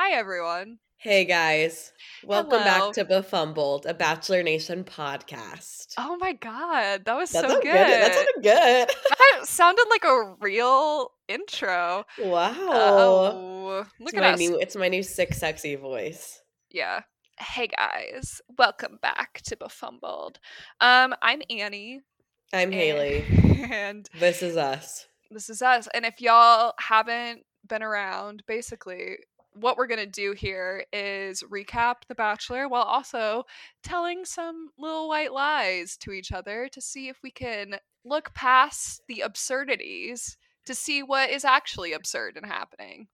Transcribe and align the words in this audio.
Hi, 0.00 0.12
everyone. 0.12 0.78
Hey 0.98 1.24
guys, 1.24 1.92
welcome 2.24 2.60
Hello. 2.60 2.86
back 2.86 2.92
to 2.94 3.04
Befumbled, 3.04 3.84
a 3.84 3.94
Bachelor 3.94 4.44
Nation 4.44 4.84
podcast. 4.84 5.94
Oh 5.98 6.16
my 6.20 6.34
god, 6.34 7.04
that 7.04 7.16
was 7.16 7.32
That 7.32 7.42
so 7.42 7.48
sounded 7.48 7.62
good. 7.64 7.74
That 7.74 8.14
sounded 8.14 8.42
good. 8.44 8.88
That 9.18 9.46
sounded 9.48 9.86
like 9.90 10.04
a 10.04 10.34
real 10.40 11.10
intro. 11.26 12.04
wow. 12.20 12.54
Oh, 12.58 13.86
look 13.98 14.12
it's 14.12 14.14
at 14.14 14.20
my 14.20 14.32
us. 14.34 14.38
new. 14.38 14.58
It's 14.60 14.76
my 14.76 14.86
new 14.88 15.02
sick, 15.02 15.34
sexy 15.34 15.74
voice. 15.74 16.42
Yeah. 16.70 17.00
Hey 17.40 17.66
guys, 17.66 18.40
welcome 18.56 19.00
back 19.02 19.40
to 19.46 19.56
Befumbled. 19.56 20.38
Um, 20.80 21.12
I'm 21.22 21.42
Annie. 21.50 22.02
I'm 22.52 22.70
Haley. 22.70 23.24
And 23.72 24.08
This 24.20 24.44
is 24.44 24.56
us. 24.56 25.08
this 25.32 25.50
is 25.50 25.60
us. 25.60 25.88
And 25.92 26.04
if 26.06 26.20
y'all 26.20 26.72
haven't 26.78 27.42
been 27.68 27.82
around, 27.82 28.44
basically 28.46 29.16
what 29.60 29.76
we're 29.76 29.86
going 29.86 29.98
to 30.00 30.06
do 30.06 30.32
here 30.32 30.84
is 30.92 31.42
recap 31.42 31.96
The 32.08 32.14
Bachelor 32.14 32.68
while 32.68 32.82
also 32.82 33.44
telling 33.82 34.24
some 34.24 34.68
little 34.78 35.08
white 35.08 35.32
lies 35.32 35.96
to 35.98 36.12
each 36.12 36.32
other 36.32 36.68
to 36.72 36.80
see 36.80 37.08
if 37.08 37.18
we 37.22 37.30
can 37.30 37.76
look 38.04 38.32
past 38.34 39.02
the 39.08 39.20
absurdities 39.20 40.36
to 40.66 40.74
see 40.74 41.02
what 41.02 41.30
is 41.30 41.44
actually 41.44 41.92
absurd 41.92 42.36
and 42.36 42.46
happening. 42.46 43.08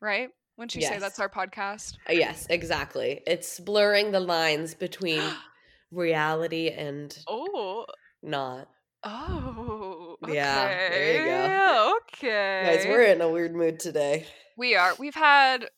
Right? 0.00 0.28
Wouldn't 0.56 0.74
you 0.74 0.82
say 0.82 0.98
that's 0.98 1.18
our 1.20 1.28
podcast? 1.28 1.96
Uh, 2.08 2.12
Yes, 2.12 2.46
exactly. 2.50 3.20
It's 3.26 3.60
blurring 3.60 4.10
the 4.12 4.20
lines 4.20 4.74
between 4.74 5.22
reality 5.92 6.68
and 6.70 7.16
Oh. 7.28 7.86
not. 8.22 8.68
Oh. 9.04 10.16
Okay. 10.24 10.34
Yeah, 10.34 10.88
there 10.90 11.20
you 11.20 11.24
go. 11.26 11.98
Okay. 12.18 12.62
Guys, 12.66 12.86
we're 12.86 13.04
in 13.04 13.20
a 13.20 13.28
weird 13.28 13.54
mood 13.54 13.78
today. 13.78 14.26
We 14.58 14.74
are. 14.74 14.92
We've 14.98 15.14
had. 15.14 15.68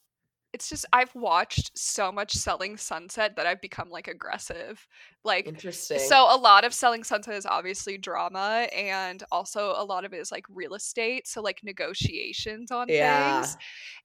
It's 0.52 0.68
just 0.68 0.84
I've 0.92 1.14
watched 1.14 1.78
so 1.78 2.10
much 2.10 2.32
Selling 2.32 2.76
Sunset 2.76 3.36
that 3.36 3.46
I've 3.46 3.60
become 3.60 3.88
like 3.88 4.08
aggressive. 4.08 4.84
Like 5.22 5.46
Interesting. 5.46 6.00
so 6.00 6.26
a 6.28 6.36
lot 6.36 6.64
of 6.64 6.74
Selling 6.74 7.04
Sunset 7.04 7.34
is 7.34 7.46
obviously 7.46 7.98
drama 7.98 8.66
and 8.76 9.22
also 9.30 9.74
a 9.76 9.84
lot 9.84 10.04
of 10.04 10.12
it 10.12 10.16
is 10.16 10.32
like 10.32 10.44
real 10.50 10.74
estate, 10.74 11.28
so 11.28 11.40
like 11.40 11.60
negotiations 11.62 12.72
on 12.72 12.88
Yeah. 12.88 13.42
things. 13.42 13.56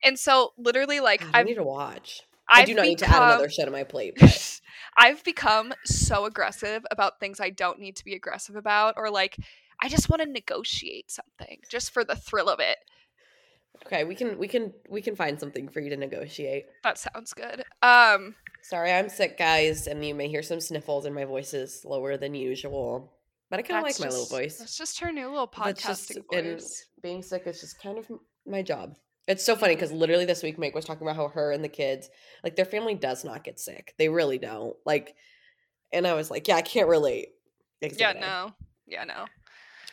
And 0.03 0.19
so 0.19 0.53
literally 0.55 0.99
like 0.99 1.21
God, 1.21 1.29
I 1.33 1.43
need 1.43 1.55
to 1.55 1.63
watch. 1.63 2.21
I 2.47 2.61
I've 2.61 2.67
do 2.67 2.75
not 2.75 2.85
need 2.85 2.99
to 2.99 3.09
add 3.09 3.23
another 3.23 3.49
show 3.49 3.65
to 3.65 3.71
my 3.71 3.83
plate, 3.83 4.13
but 4.19 4.61
I've 4.97 5.23
become 5.23 5.73
so 5.83 6.25
aggressive 6.25 6.85
about 6.91 7.19
things 7.19 7.39
I 7.39 7.49
don't 7.49 7.79
need 7.79 7.95
to 7.95 8.05
be 8.05 8.13
aggressive 8.13 8.55
about 8.55 8.93
or 8.97 9.09
like 9.09 9.37
I 9.81 9.89
just 9.89 10.09
want 10.09 10.21
to 10.21 10.29
negotiate 10.29 11.09
something 11.09 11.61
just 11.71 11.91
for 11.91 12.03
the 12.03 12.15
thrill 12.15 12.49
of 12.49 12.59
it. 12.59 12.77
Okay, 13.85 14.03
we 14.03 14.15
can 14.15 14.37
we 14.37 14.47
can 14.47 14.73
we 14.89 15.01
can 15.01 15.15
find 15.15 15.39
something 15.39 15.67
for 15.69 15.79
you 15.79 15.89
to 15.89 15.97
negotiate. 15.97 16.65
That 16.83 16.97
sounds 16.97 17.33
good. 17.33 17.63
Um 17.81 18.35
Sorry, 18.63 18.91
I'm 18.91 19.09
sick, 19.09 19.37
guys, 19.37 19.85
and 19.87 20.03
you 20.03 20.15
may 20.15 20.27
hear 20.27 20.41
some 20.41 20.59
sniffles, 20.59 21.05
and 21.05 21.13
my 21.13 21.25
voice 21.25 21.53
is 21.53 21.85
lower 21.85 22.17
than 22.17 22.33
usual. 22.33 23.13
But 23.51 23.59
I 23.59 23.61
kind 23.61 23.77
of 23.77 23.83
like 23.83 23.91
that's 23.93 23.99
my 23.99 24.07
little 24.07 24.21
just- 24.23 24.31
voice. 24.31 24.57
That's 24.57 24.75
just 24.77 24.99
her 25.01 25.11
new 25.11 25.29
little 25.29 25.45
just- 25.45 26.09
podcasting 26.09 26.23
voice. 26.31 26.85
being 27.01 27.21
sick 27.21 27.43
is 27.45 27.61
just 27.61 27.79
kind 27.79 27.99
of 27.99 28.07
my 28.47 28.63
job. 28.63 28.95
It's 29.27 29.43
so 29.45 29.55
funny 29.55 29.75
because 29.75 29.91
literally 29.91 30.25
this 30.25 30.41
week, 30.43 30.57
Mike 30.57 30.73
was 30.75 30.85
talking 30.85 31.01
about 31.05 31.15
how 31.15 31.27
her 31.29 31.51
and 31.51 31.63
the 31.63 31.69
kids, 31.69 32.09
like 32.43 32.55
their 32.55 32.65
family, 32.65 32.95
does 32.95 33.23
not 33.23 33.43
get 33.43 33.59
sick. 33.59 33.93
They 33.97 34.09
really 34.09 34.37
don't. 34.39 34.75
Like, 34.85 35.15
and 35.93 36.05
I 36.07 36.13
was 36.13 36.29
like, 36.31 36.47
yeah, 36.47 36.55
I 36.55 36.61
can't 36.63 36.87
relate. 36.87 37.29
Yeah, 37.81 37.87
Exhibit 37.87 38.17
A. 38.17 38.19
no. 38.19 38.51
Yeah, 38.87 39.03
no. 39.03 39.25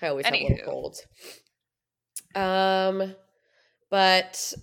I 0.02 0.08
always 0.08 0.26
have 0.26 0.34
Anywho. 0.34 0.50
little 0.50 0.64
colds. 0.66 1.06
Um, 2.34 3.14
but 3.92 4.54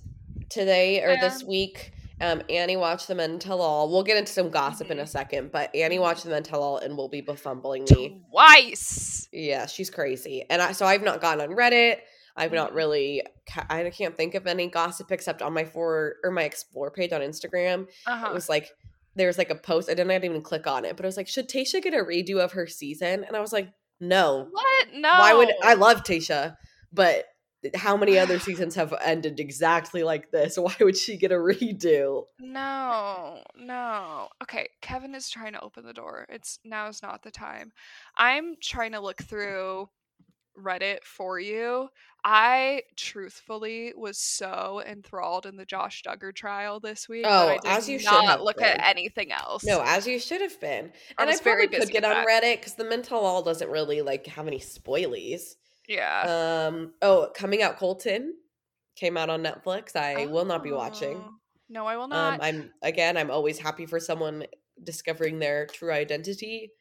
today 0.50 1.04
or 1.04 1.16
this 1.22 1.44
week, 1.44 1.94
um, 2.20 2.42
Annie 2.50 2.76
watched 2.78 3.08
the 3.08 3.14
Men 3.14 3.38
Tell 3.38 3.62
All. 3.62 3.90
We'll 3.92 4.04
get 4.04 4.18
into 4.18 4.34
some 4.34 4.50
gossip 4.50 4.90
in 4.90 4.98
a 5.00 5.04
Mhm. 5.04 5.08
second, 5.08 5.52
but 5.52 5.74
Annie 5.76 6.00
watched 6.00 6.24
the 6.24 6.32
Men 6.32 6.42
Tell 6.42 6.64
All 6.64 6.78
and 6.80 6.98
will 6.98 7.08
be 7.10 7.22
befumbling 7.22 7.90
me. 7.96 8.22
Twice. 8.32 9.30
Yeah, 9.32 9.68
she's 9.68 9.92
crazy, 9.92 10.44
and 10.50 10.62
I 10.62 10.72
so 10.74 10.86
I've 10.88 11.04
not 11.04 11.22
gone 11.22 11.40
on 11.40 11.50
Reddit. 11.50 12.00
I've 12.36 12.52
not 12.52 12.72
Mhm. 12.72 12.76
really. 12.76 13.24
I 13.70 13.90
can't 13.92 14.18
think 14.18 14.34
of 14.34 14.48
any 14.48 14.68
gossip 14.68 15.12
except 15.12 15.42
on 15.44 15.54
my 15.54 15.64
for 15.66 16.16
or 16.24 16.32
my 16.32 16.44
explore 16.44 16.90
page 16.90 17.12
on 17.14 17.22
Instagram. 17.22 17.88
Uh-huh. 18.08 18.28
It 18.32 18.34
was 18.34 18.50
like 18.50 18.70
there 19.16 19.28
was 19.28 19.38
like 19.38 19.52
a 19.52 19.56
post. 19.56 19.90
I 19.90 19.94
didn't 19.94 20.12
even 20.24 20.42
click 20.42 20.66
on 20.66 20.86
it, 20.86 20.96
but 20.96 21.06
it 21.06 21.08
was 21.08 21.18
like, 21.18 21.28
should 21.28 21.50
Tayshia 21.50 21.82
get 21.84 21.94
a 21.94 21.98
redo 21.98 22.40
of 22.40 22.54
her 22.54 22.66
season? 22.68 23.24
And 23.26 23.36
I 23.36 23.42
was 23.42 23.52
like, 23.54 23.68
no. 24.00 24.48
what? 24.52 24.88
No. 24.94 25.10
Why 25.10 25.34
would 25.34 25.52
I 25.62 25.74
love 25.76 26.04
Tayshia, 26.04 26.56
but 26.92 27.26
how 27.76 27.98
many 27.98 28.18
other 28.18 28.40
seasons 28.40 28.76
have 28.76 28.94
ended 29.04 29.40
exactly 29.40 30.04
like 30.04 30.32
this? 30.32 30.58
Why 30.60 30.76
would 30.80 30.98
she 30.98 31.18
get 31.18 31.32
a 31.32 31.36
redo? 31.36 32.24
No, 32.40 33.44
no. 33.58 34.30
Okay, 34.44 34.70
Kevin 34.82 35.16
is 35.16 35.30
trying 35.30 35.54
to 35.54 35.62
open 35.64 35.86
the 35.86 35.94
door. 35.94 36.26
It's 36.30 36.60
now 36.64 36.88
is 36.88 37.02
not 37.02 37.24
the 37.24 37.32
time. 37.32 37.72
I'm 38.18 38.56
trying 38.62 38.94
to 38.94 39.00
look 39.00 39.22
through 39.22 39.90
Reddit 40.58 41.04
for 41.04 41.40
you. 41.40 41.90
I 42.24 42.84
truthfully 42.98 43.94
was 43.96 44.18
so 44.18 44.82
enthralled 44.86 45.46
in 45.46 45.56
the 45.56 45.66
Josh 45.66 46.04
Duggar 46.06 46.36
trial 46.36 46.82
this 46.82 47.08
week. 47.08 47.24
that 47.24 47.32
Oh, 47.32 47.48
I 47.50 47.58
did 47.58 47.66
as 47.66 47.88
you 47.90 47.98
should 48.00 48.12
not 48.12 48.44
look 48.44 48.58
been. 48.58 48.66
at 48.66 48.86
anything 48.90 49.32
else. 49.32 49.64
No, 49.64 49.82
as 49.86 50.06
you 50.06 50.20
should 50.20 50.42
have 50.42 50.60
been. 50.60 50.86
And 50.86 50.94
I, 51.18 51.26
was 51.28 51.40
very 51.40 51.68
probably 51.68 51.86
could 51.86 51.94
get 51.94 52.04
on. 52.04 52.26
Reddit 52.26 52.58
because 52.58 52.74
the 52.74 52.84
Men 52.84 53.04
Tell 53.04 53.20
All 53.20 53.42
doesn't 53.42 53.70
really 53.70 54.02
like 54.02 54.28
have 54.28 54.48
any 54.48 54.60
spoilies. 54.60 55.56
Yeah. 55.90 56.68
Um. 56.68 56.94
Oh, 57.02 57.30
coming 57.36 57.62
out 57.62 57.78
Colton 57.78 58.36
came 58.96 59.18
out 59.18 59.30
on 59.30 59.44
Netflix. 59.44 59.96
I 59.98 60.28
will 60.28 60.46
not 60.46 60.64
be 60.64 60.72
watching. 60.72 61.18
Oh, 61.18 61.34
No, 61.68 61.86
I 61.86 61.98
will 61.98 62.08
not. 62.08 62.34
Um. 62.34 62.38
not. 62.38 62.46
I'm 62.46 62.72
again. 62.82 63.18
I'm 63.18 63.32
always 63.32 63.60
happy 63.60 63.86
for 63.86 64.00
someone 64.00 64.46
discovering 64.82 65.40
their 65.40 65.66
true 65.66 65.92
identity. 65.92 66.72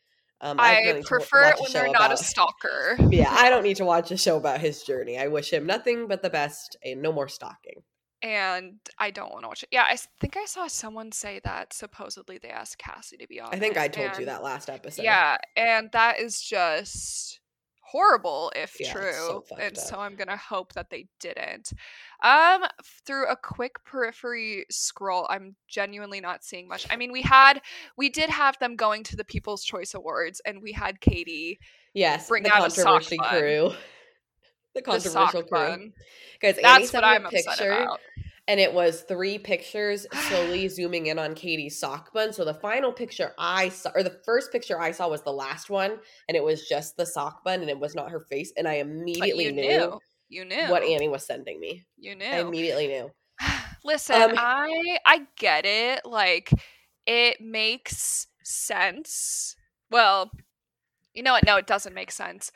Um. 0.40 0.60
I 0.60 0.82
wanted 0.84 1.04
prefer 1.04 1.48
it 1.48 1.56
when 1.60 1.72
they're 1.72 1.90
not 1.90 2.12
a 2.12 2.16
stalker. 2.16 2.96
Yeah, 3.10 3.34
I 3.36 3.50
don't 3.50 3.64
need 3.64 3.78
to 3.78 3.84
watch 3.84 4.12
a 4.12 4.16
show 4.16 4.36
about 4.36 4.60
his 4.60 4.82
journey. 4.84 5.18
I 5.18 5.26
wish 5.26 5.52
him 5.52 5.66
nothing 5.66 6.06
but 6.06 6.22
the 6.22 6.30
best 6.30 6.76
and 6.84 7.02
no 7.02 7.10
more 7.12 7.26
stalking. 7.28 7.82
and 8.22 8.74
I 8.98 9.10
don't 9.10 9.32
want 9.32 9.44
to 9.44 9.48
watch 9.48 9.62
it. 9.64 9.68
Yeah, 9.72 9.84
I 9.88 9.96
think 10.20 10.36
I 10.36 10.44
saw 10.44 10.66
someone 10.68 11.10
say 11.12 11.40
that 11.44 11.72
supposedly 11.72 12.38
they 12.38 12.50
asked 12.50 12.78
Cassie 12.78 13.16
to 13.16 13.26
be 13.26 13.40
on. 13.40 13.48
I 13.52 13.58
think 13.58 13.76
I 13.76 13.88
told 13.88 14.16
you 14.18 14.26
that 14.26 14.42
last 14.44 14.68
episode. 14.70 15.02
Yeah, 15.02 15.36
and 15.56 15.88
that 15.92 16.18
is 16.20 16.40
just 16.40 17.40
horrible 17.90 18.52
if 18.54 18.76
Yeah, 18.78 18.92
true. 18.92 19.12
so 19.12 19.44
and 19.58 19.76
up. 19.76 19.82
so 19.82 19.98
I'm 19.98 20.14
gonna 20.16 20.36
hope 20.36 20.72
that 20.74 20.90
they 20.90 21.06
didn't. 21.20 21.72
Um, 22.22 22.62
through 23.06 23.26
a 23.28 23.36
quick 23.36 23.82
periphery 23.84 24.66
scroll, 24.70 25.26
I'm 25.30 25.56
genuinely 25.68 26.20
not 26.20 26.44
seeing 26.44 26.68
much. 26.68 26.86
I 26.90 26.96
mean, 26.96 27.12
we 27.12 27.22
had, 27.22 27.60
we 27.96 28.08
did 28.08 28.28
have 28.30 28.58
them 28.58 28.76
going 28.76 29.04
to 29.04 29.16
the 29.16 29.24
People's 29.24 29.64
Choice 29.64 29.94
Awards, 29.94 30.40
and 30.44 30.60
we 30.62 30.72
had 30.72 31.00
Katie 31.00 31.58
Yes. 31.94 32.28
Bring 32.28 32.42
the 32.44 32.52
out 32.52 32.66
a 32.66 32.70
sock 32.70 32.84
controversy 33.02 33.16
bun. 33.16 33.28
crew. 33.40 33.70
The 34.74 34.80
the 34.80 34.82
controversial 34.82 35.42
crew. 35.42 35.50
bun. 35.58 35.92
Guys, 36.40 36.58
Annie 36.58 36.62
That's 36.62 36.90
sent 36.90 37.02
what 37.02 37.10
a 37.10 37.16
I'm 37.16 37.26
upset 37.26 37.44
picture, 37.46 37.70
about. 37.72 38.00
And 38.48 38.58
it 38.58 38.72
was 38.72 39.02
three 39.02 39.38
pictures 39.38 40.06
slowly 40.28 40.66
zooming 40.68 41.06
in 41.06 41.18
on 41.18 41.34
Katie's 41.34 41.78
sock 41.78 42.12
bun. 42.12 42.32
So 42.32 42.44
the 42.44 42.54
final 42.54 42.90
picture 42.90 43.34
I 43.38 43.68
saw, 43.68 43.90
or 43.94 44.02
the 44.02 44.18
first 44.24 44.50
picture 44.50 44.80
I 44.80 44.90
saw, 44.90 45.08
was 45.08 45.22
the 45.22 45.32
last 45.32 45.70
one, 45.70 45.98
and 46.26 46.36
it 46.36 46.42
was 46.42 46.66
just 46.66 46.96
the 46.96 47.06
sock 47.06 47.44
bun, 47.44 47.60
and 47.60 47.70
it 47.70 47.78
was 47.78 47.94
not 47.94 48.10
her 48.10 48.20
face. 48.20 48.52
And 48.56 48.66
I 48.66 48.74
immediately 48.74 49.44
you 49.44 49.52
knew, 49.52 49.62
knew. 49.62 49.98
You 50.30 50.44
knew 50.44 50.68
what 50.68 50.82
Annie 50.82 51.08
was 51.08 51.24
sending 51.24 51.60
me. 51.60 51.86
You 51.96 52.16
knew. 52.16 52.26
I 52.26 52.40
immediately 52.40 52.88
knew. 52.88 53.10
Listen, 53.84 54.20
Um, 54.20 54.34
I 54.36 54.98
I 55.06 55.26
get 55.36 55.64
it. 55.64 56.04
Like 56.04 56.50
it 57.06 57.40
makes 57.40 58.26
sense. 58.42 59.54
Well, 59.90 60.30
you 61.14 61.22
know 61.22 61.32
what? 61.32 61.44
No, 61.44 61.56
it 61.56 61.66
doesn't 61.66 61.94
make 61.94 62.10
sense. 62.10 62.50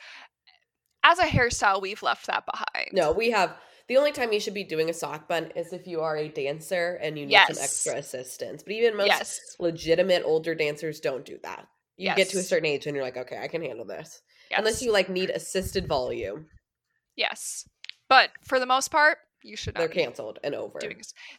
As 1.03 1.19
a 1.19 1.23
hairstyle, 1.23 1.81
we've 1.81 2.01
left 2.01 2.27
that 2.27 2.45
behind. 2.45 2.89
No, 2.93 3.11
we 3.11 3.31
have. 3.31 3.55
The 3.87 3.97
only 3.97 4.11
time 4.11 4.31
you 4.31 4.39
should 4.39 4.53
be 4.53 4.63
doing 4.63 4.89
a 4.89 4.93
sock 4.93 5.27
bun 5.27 5.51
is 5.55 5.73
if 5.73 5.87
you 5.87 6.01
are 6.01 6.15
a 6.15 6.29
dancer 6.29 6.97
and 7.01 7.19
you 7.19 7.25
need 7.25 7.37
some 7.49 7.61
extra 7.61 7.95
assistance. 7.95 8.63
But 8.63 8.73
even 8.73 8.95
most 8.95 9.07
Yes. 9.07 9.55
legitimate 9.59 10.23
older 10.25 10.55
dancers 10.55 10.99
don't 10.99 11.25
do 11.25 11.37
that. 11.43 11.67
You 11.97 12.15
get 12.15 12.29
to 12.29 12.39
a 12.39 12.43
certain 12.43 12.65
age 12.65 12.87
and 12.87 12.95
you're 12.95 13.03
like, 13.03 13.17
okay, 13.17 13.37
I 13.37 13.47
can 13.47 13.61
handle 13.61 13.85
this. 13.85 14.21
Yes. 14.49 14.59
Unless 14.59 14.81
you 14.81 14.91
like 14.91 15.09
need 15.09 15.29
assisted 15.29 15.87
volume, 15.87 16.47
Yes. 17.15 17.67
But 18.09 18.31
for 18.43 18.59
the 18.59 18.65
most 18.65 18.89
part, 18.89 19.19
you 19.43 19.55
should 19.55 19.75
they're 19.75 19.87
canceled 19.87 20.39
and 20.43 20.55
over. 20.55 20.79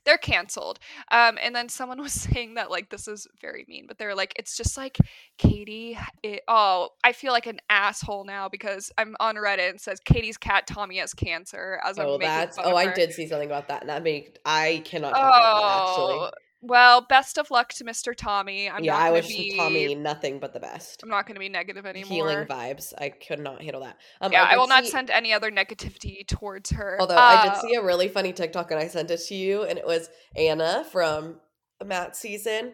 They're 0.04 0.18
canceled. 0.18 0.78
Um, 1.10 1.38
and 1.42 1.54
then 1.54 1.68
someone 1.68 1.98
was 2.02 2.12
saying 2.12 2.54
that 2.54 2.70
like 2.70 2.90
this 2.90 3.08
is 3.08 3.26
very 3.40 3.64
mean, 3.68 3.86
but 3.86 3.98
they're 3.98 4.14
like, 4.14 4.32
it's 4.36 4.56
just 4.56 4.76
like 4.76 4.96
Katie. 5.38 5.98
It, 6.22 6.42
oh, 6.48 6.90
I 7.02 7.12
feel 7.12 7.32
like 7.32 7.46
an 7.46 7.60
asshole 7.70 8.24
now 8.24 8.48
because 8.48 8.92
I'm 8.98 9.16
on 9.20 9.36
Reddit 9.36 9.68
and 9.68 9.76
it 9.76 9.80
says 9.80 10.00
Katie's 10.00 10.36
cat 10.36 10.66
Tommy 10.66 10.98
has 10.98 11.14
cancer. 11.14 11.80
As 11.84 11.98
I'm 11.98 12.06
Oh, 12.06 12.18
that's 12.18 12.58
oh, 12.62 12.76
I 12.76 12.92
did 12.92 13.12
see 13.12 13.26
something 13.26 13.48
about 13.48 13.68
that, 13.68 13.82
and 13.82 13.90
that 13.90 14.02
made 14.02 14.38
I 14.44 14.82
cannot 14.84 15.14
talk 15.14 15.20
about 15.20 15.60
that 15.60 15.84
Oh, 16.10 16.30
Well, 16.66 17.02
best 17.02 17.36
of 17.36 17.50
luck 17.50 17.72
to 17.74 17.84
Mr. 17.84 18.16
Tommy. 18.16 18.70
I'm 18.70 18.82
yeah, 18.82 18.96
I 18.96 19.10
wish 19.10 19.28
be, 19.28 19.54
Tommy 19.56 19.94
nothing 19.94 20.38
but 20.40 20.52
the 20.54 20.60
best. 20.60 21.02
I'm 21.02 21.10
not 21.10 21.26
going 21.26 21.34
to 21.34 21.40
be 21.40 21.48
negative 21.50 21.84
anymore. 21.84 22.30
Healing 22.30 22.46
vibes. 22.46 22.94
I 22.98 23.10
could 23.10 23.38
not 23.38 23.60
handle 23.62 23.82
that. 23.82 23.98
Um, 24.20 24.32
yeah, 24.32 24.44
I 24.44 24.50
did 24.52 24.58
will 24.60 24.68
not 24.68 24.86
send 24.86 25.10
any 25.10 25.32
other 25.32 25.50
negativity 25.50 26.26
towards 26.26 26.70
her. 26.70 26.96
Although 27.00 27.16
I 27.16 27.34
Uh, 27.34 27.54
did 27.54 27.60
see 27.60 27.74
a 27.74 27.82
really 27.82 28.08
funny 28.08 28.32
TikTok 28.32 28.70
and 28.70 28.80
I 28.80 28.88
sent 28.88 29.10
it 29.10 29.18
to 29.28 29.34
you, 29.34 29.64
and 29.64 29.78
it 29.78 29.86
was 29.86 30.08
Anna 30.36 30.86
from 30.90 31.40
Matt 31.84 32.16
season 32.16 32.72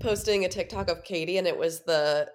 posting 0.00 0.44
a 0.44 0.48
TikTok 0.48 0.90
of 0.90 1.02
Katie, 1.02 1.38
and 1.38 1.46
it 1.46 1.56
was 1.56 1.80
the 1.84 2.28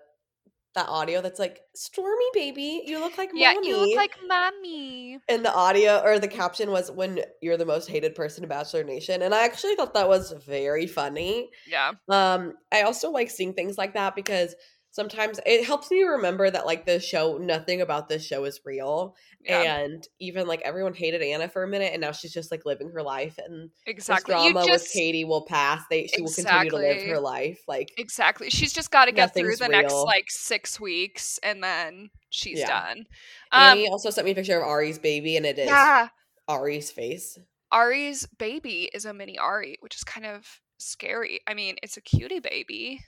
that 0.75 0.87
audio 0.87 1.21
that's 1.21 1.39
like 1.39 1.61
"Stormy 1.73 2.25
baby, 2.33 2.83
you 2.85 2.99
look 2.99 3.17
like 3.17 3.31
yeah, 3.33 3.53
mommy." 3.53 3.67
you 3.67 3.77
look 3.77 3.95
like 3.95 4.15
mommy. 4.27 5.19
and 5.27 5.43
the 5.43 5.53
audio 5.53 6.01
or 6.03 6.19
the 6.19 6.27
caption 6.27 6.71
was 6.71 6.91
"When 6.91 7.21
you're 7.41 7.57
the 7.57 7.65
most 7.65 7.89
hated 7.89 8.15
person 8.15 8.43
in 8.43 8.49
Bachelor 8.49 8.83
Nation," 8.83 9.21
and 9.21 9.33
I 9.33 9.43
actually 9.45 9.75
thought 9.75 9.93
that 9.93 10.07
was 10.07 10.33
very 10.45 10.87
funny. 10.87 11.49
Yeah, 11.67 11.93
Um, 12.09 12.53
I 12.71 12.83
also 12.83 13.09
like 13.11 13.29
seeing 13.29 13.53
things 13.53 13.77
like 13.77 13.93
that 13.95 14.15
because 14.15 14.55
sometimes 14.95 15.41
it 15.45 15.65
helps 15.65 15.91
me 15.91 16.03
remember 16.03 16.49
that 16.49 16.65
like 16.65 16.85
the 16.85 17.01
show, 17.01 17.37
nothing 17.37 17.81
about 17.81 18.07
this 18.07 18.25
show 18.25 18.45
is 18.45 18.61
real. 18.63 19.13
yeah, 19.43 19.79
And 19.79 20.07
even 20.19 20.47
like 20.47 20.61
everyone 20.61 20.93
hated 20.93 21.21
Anna 21.21 21.49
for 21.49 21.63
a 21.63 21.67
minute, 21.67 21.91
and 21.91 21.99
now 21.99 22.13
she's 22.13 22.31
just 22.31 22.49
like 22.49 22.65
living 22.65 22.89
her 22.91 23.03
life, 23.03 23.37
and 23.37 23.71
exactly. 23.85 24.33
this 24.33 24.53
drama 24.53 24.65
just 24.65 24.85
with 24.85 24.91
Katie 24.93 25.25
will 25.25 25.45
pass. 25.45 25.83
They 25.89 26.07
she 26.07 26.21
will 26.21 26.31
continue 26.31 26.69
to 26.69 26.77
live 26.77 27.03
her 27.03 27.19
life. 27.19 27.61
Like 27.67 27.91
exactly. 27.97 28.49
She's 28.49 28.71
just 28.71 28.89
got 28.89 29.05
to 29.05 29.11
get 29.11 29.33
through 29.33 29.57
the 29.57 29.67
next 29.67 29.93
like 30.05 30.31
six 30.31 30.79
weeks, 30.79 31.39
and 31.43 31.61
then 31.61 32.09
she's 32.29 32.59
Yeah. 32.59 32.67
done. 32.67 33.05
Um, 33.51 33.63
Annie 33.63 33.89
also 33.89 34.09
sent 34.11 34.23
me 34.23 34.31
a 34.31 34.35
picture 34.35 34.61
of 34.61 34.65
Arie's 34.65 34.97
baby, 34.97 35.35
and 35.35 35.45
it 35.45 35.59
is 35.59 35.67
yeah, 35.67 36.07
Arie's 36.49 36.89
face. 36.89 37.37
Arie's 37.73 38.25
baby 38.39 38.89
is 38.93 39.03
a 39.03 39.13
mini 39.13 39.37
Arie, 39.37 39.75
which 39.81 39.95
is 39.95 40.05
kind 40.05 40.25
of 40.25 40.61
scary. 40.77 41.41
I 41.47 41.53
mean, 41.53 41.75
it's 41.83 41.97
a 41.97 42.01
cutie 42.01 42.39
baby. 42.39 43.03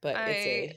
But 0.00 0.16
it's 0.16 0.46
a 0.46 0.76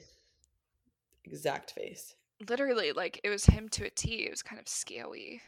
exact 1.26 1.72
face. 1.72 2.16
literally 2.50 2.92
like 2.92 3.20
it 3.24 3.30
was 3.30 3.46
him 3.46 3.70
to 3.70 3.86
a 3.86 3.90
T. 3.90 4.26
It 4.26 4.32
was 4.32 4.42
kind 4.42 4.60
of 4.60 4.68
scary. 4.68 5.42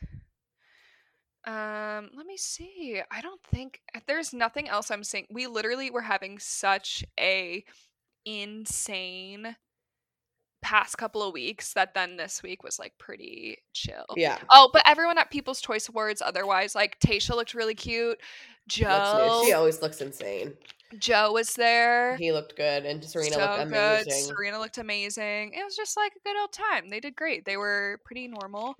Um, 1.45 2.09
let 2.15 2.25
me 2.25 2.37
see. 2.37 3.01
I 3.11 3.21
don't 3.21 3.41
think 3.43 3.81
uh, 3.93 3.99
there's 4.07 4.33
nothing 4.33 4.69
else 4.69 4.89
I'm 4.89 5.03
saying. 5.03 5.27
We 5.29 5.47
literally 5.47 5.91
were 5.91 6.01
having 6.01 6.39
such 6.39 7.03
a 7.19 7.65
insane 8.25 9.55
past 10.63 10.97
couple 10.97 11.21
of 11.21 11.33
weeks 11.33 11.73
that 11.73 11.93
then 11.93 12.17
this 12.17 12.41
week 12.41 12.63
was 12.63 12.79
like 12.79 12.97
pretty 12.97 13.57
chill. 13.73 14.05
Yeah. 14.15 14.37
Oh, 14.49 14.69
but 14.73 14.83
everyone 14.87 15.17
at 15.17 15.29
People's 15.29 15.61
Choice 15.61 15.89
Awards 15.89 16.21
otherwise 16.21 16.73
like 16.73 16.99
Tayshia 16.99 17.35
looked 17.35 17.53
really 17.53 17.75
cute. 17.75 18.19
Joe 18.67 19.43
She 19.45 19.53
always 19.53 19.81
looks 19.81 20.01
insane. 20.01 20.53
Joe 20.99 21.31
was 21.31 21.53
there. 21.53 22.15
He 22.17 22.31
looked 22.31 22.55
good, 22.55 22.85
and 22.85 23.03
Serena 23.03 23.33
so 23.33 23.39
looked 23.39 23.63
amazing. 23.63 24.05
good. 24.05 24.13
Serena 24.13 24.59
looked 24.59 24.77
amazing. 24.77 25.53
It 25.53 25.63
was 25.63 25.75
just 25.75 25.97
like 25.97 26.13
a 26.15 26.19
good 26.27 26.39
old 26.39 26.51
time. 26.51 26.89
They 26.89 26.99
did 26.99 27.15
great. 27.15 27.45
They 27.45 27.57
were 27.57 27.99
pretty 28.05 28.27
normal. 28.27 28.75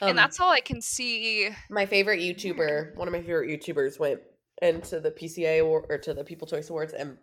Um, 0.00 0.10
and 0.10 0.18
that's 0.18 0.40
all 0.40 0.50
I 0.50 0.60
can 0.60 0.80
see. 0.80 1.50
my 1.70 1.86
favorite 1.86 2.20
YouTuber, 2.20 2.96
one 2.96 3.08
of 3.08 3.12
my 3.12 3.22
favorite 3.22 3.48
YouTubers, 3.48 3.98
went 3.98 4.20
into 4.62 5.00
the 5.00 5.10
PCA 5.10 5.60
award 5.60 5.86
or 5.88 5.98
to 5.98 6.14
the 6.14 6.24
People 6.24 6.46
Choice 6.46 6.70
Awards 6.70 6.92
and 6.92 7.16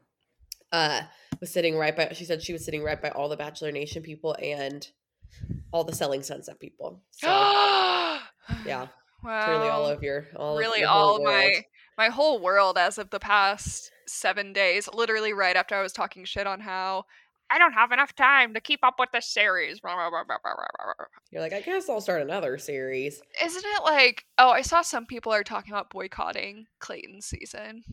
uh 0.71 1.01
was 1.41 1.51
sitting 1.51 1.75
right 1.75 1.95
by. 1.95 2.09
She 2.13 2.23
said 2.23 2.41
she 2.41 2.53
was 2.53 2.63
sitting 2.63 2.83
right 2.83 3.01
by 3.01 3.09
all 3.09 3.27
the 3.27 3.35
Bachelor 3.35 3.71
Nation 3.71 4.03
people 4.03 4.35
and 4.41 4.87
all 5.71 5.83
the 5.83 5.95
Selling 5.95 6.23
Sunset 6.23 6.59
people. 6.59 7.01
So 7.11 7.27
yeah, 8.65 8.87
wow. 9.23 9.51
really 9.51 9.69
all 9.69 9.85
of 9.85 10.03
your 10.03 10.27
all 10.35 10.53
of 10.53 10.59
really 10.59 10.81
your 10.81 10.89
all 10.89 11.17
of 11.17 11.23
my 11.23 11.65
my 11.97 12.07
whole 12.09 12.39
world 12.39 12.77
as 12.77 12.97
of 12.97 13.09
the 13.09 13.19
past 13.19 13.91
seven 14.07 14.53
days. 14.53 14.87
Literally 14.93 15.33
right 15.33 15.55
after 15.55 15.75
I 15.75 15.81
was 15.81 15.93
talking 15.93 16.23
shit 16.25 16.47
on 16.47 16.61
how 16.61 17.05
I 17.49 17.57
don't 17.57 17.73
have 17.73 17.91
enough 17.91 18.15
time 18.15 18.53
to 18.53 18.61
keep 18.61 18.79
up 18.83 18.95
with 18.97 19.09
the 19.11 19.21
series. 19.21 19.81
You're 21.31 21.41
like, 21.41 21.53
I 21.53 21.59
guess 21.59 21.89
I'll 21.89 21.99
start 21.99 22.21
another 22.21 22.57
series. 22.57 23.21
Isn't 23.43 23.65
it 23.65 23.83
like? 23.83 24.25
Oh, 24.37 24.51
I 24.51 24.61
saw 24.61 24.81
some 24.81 25.05
people 25.05 25.33
are 25.33 25.43
talking 25.43 25.73
about 25.73 25.89
boycotting 25.89 26.67
Clayton's 26.79 27.25
season. 27.25 27.83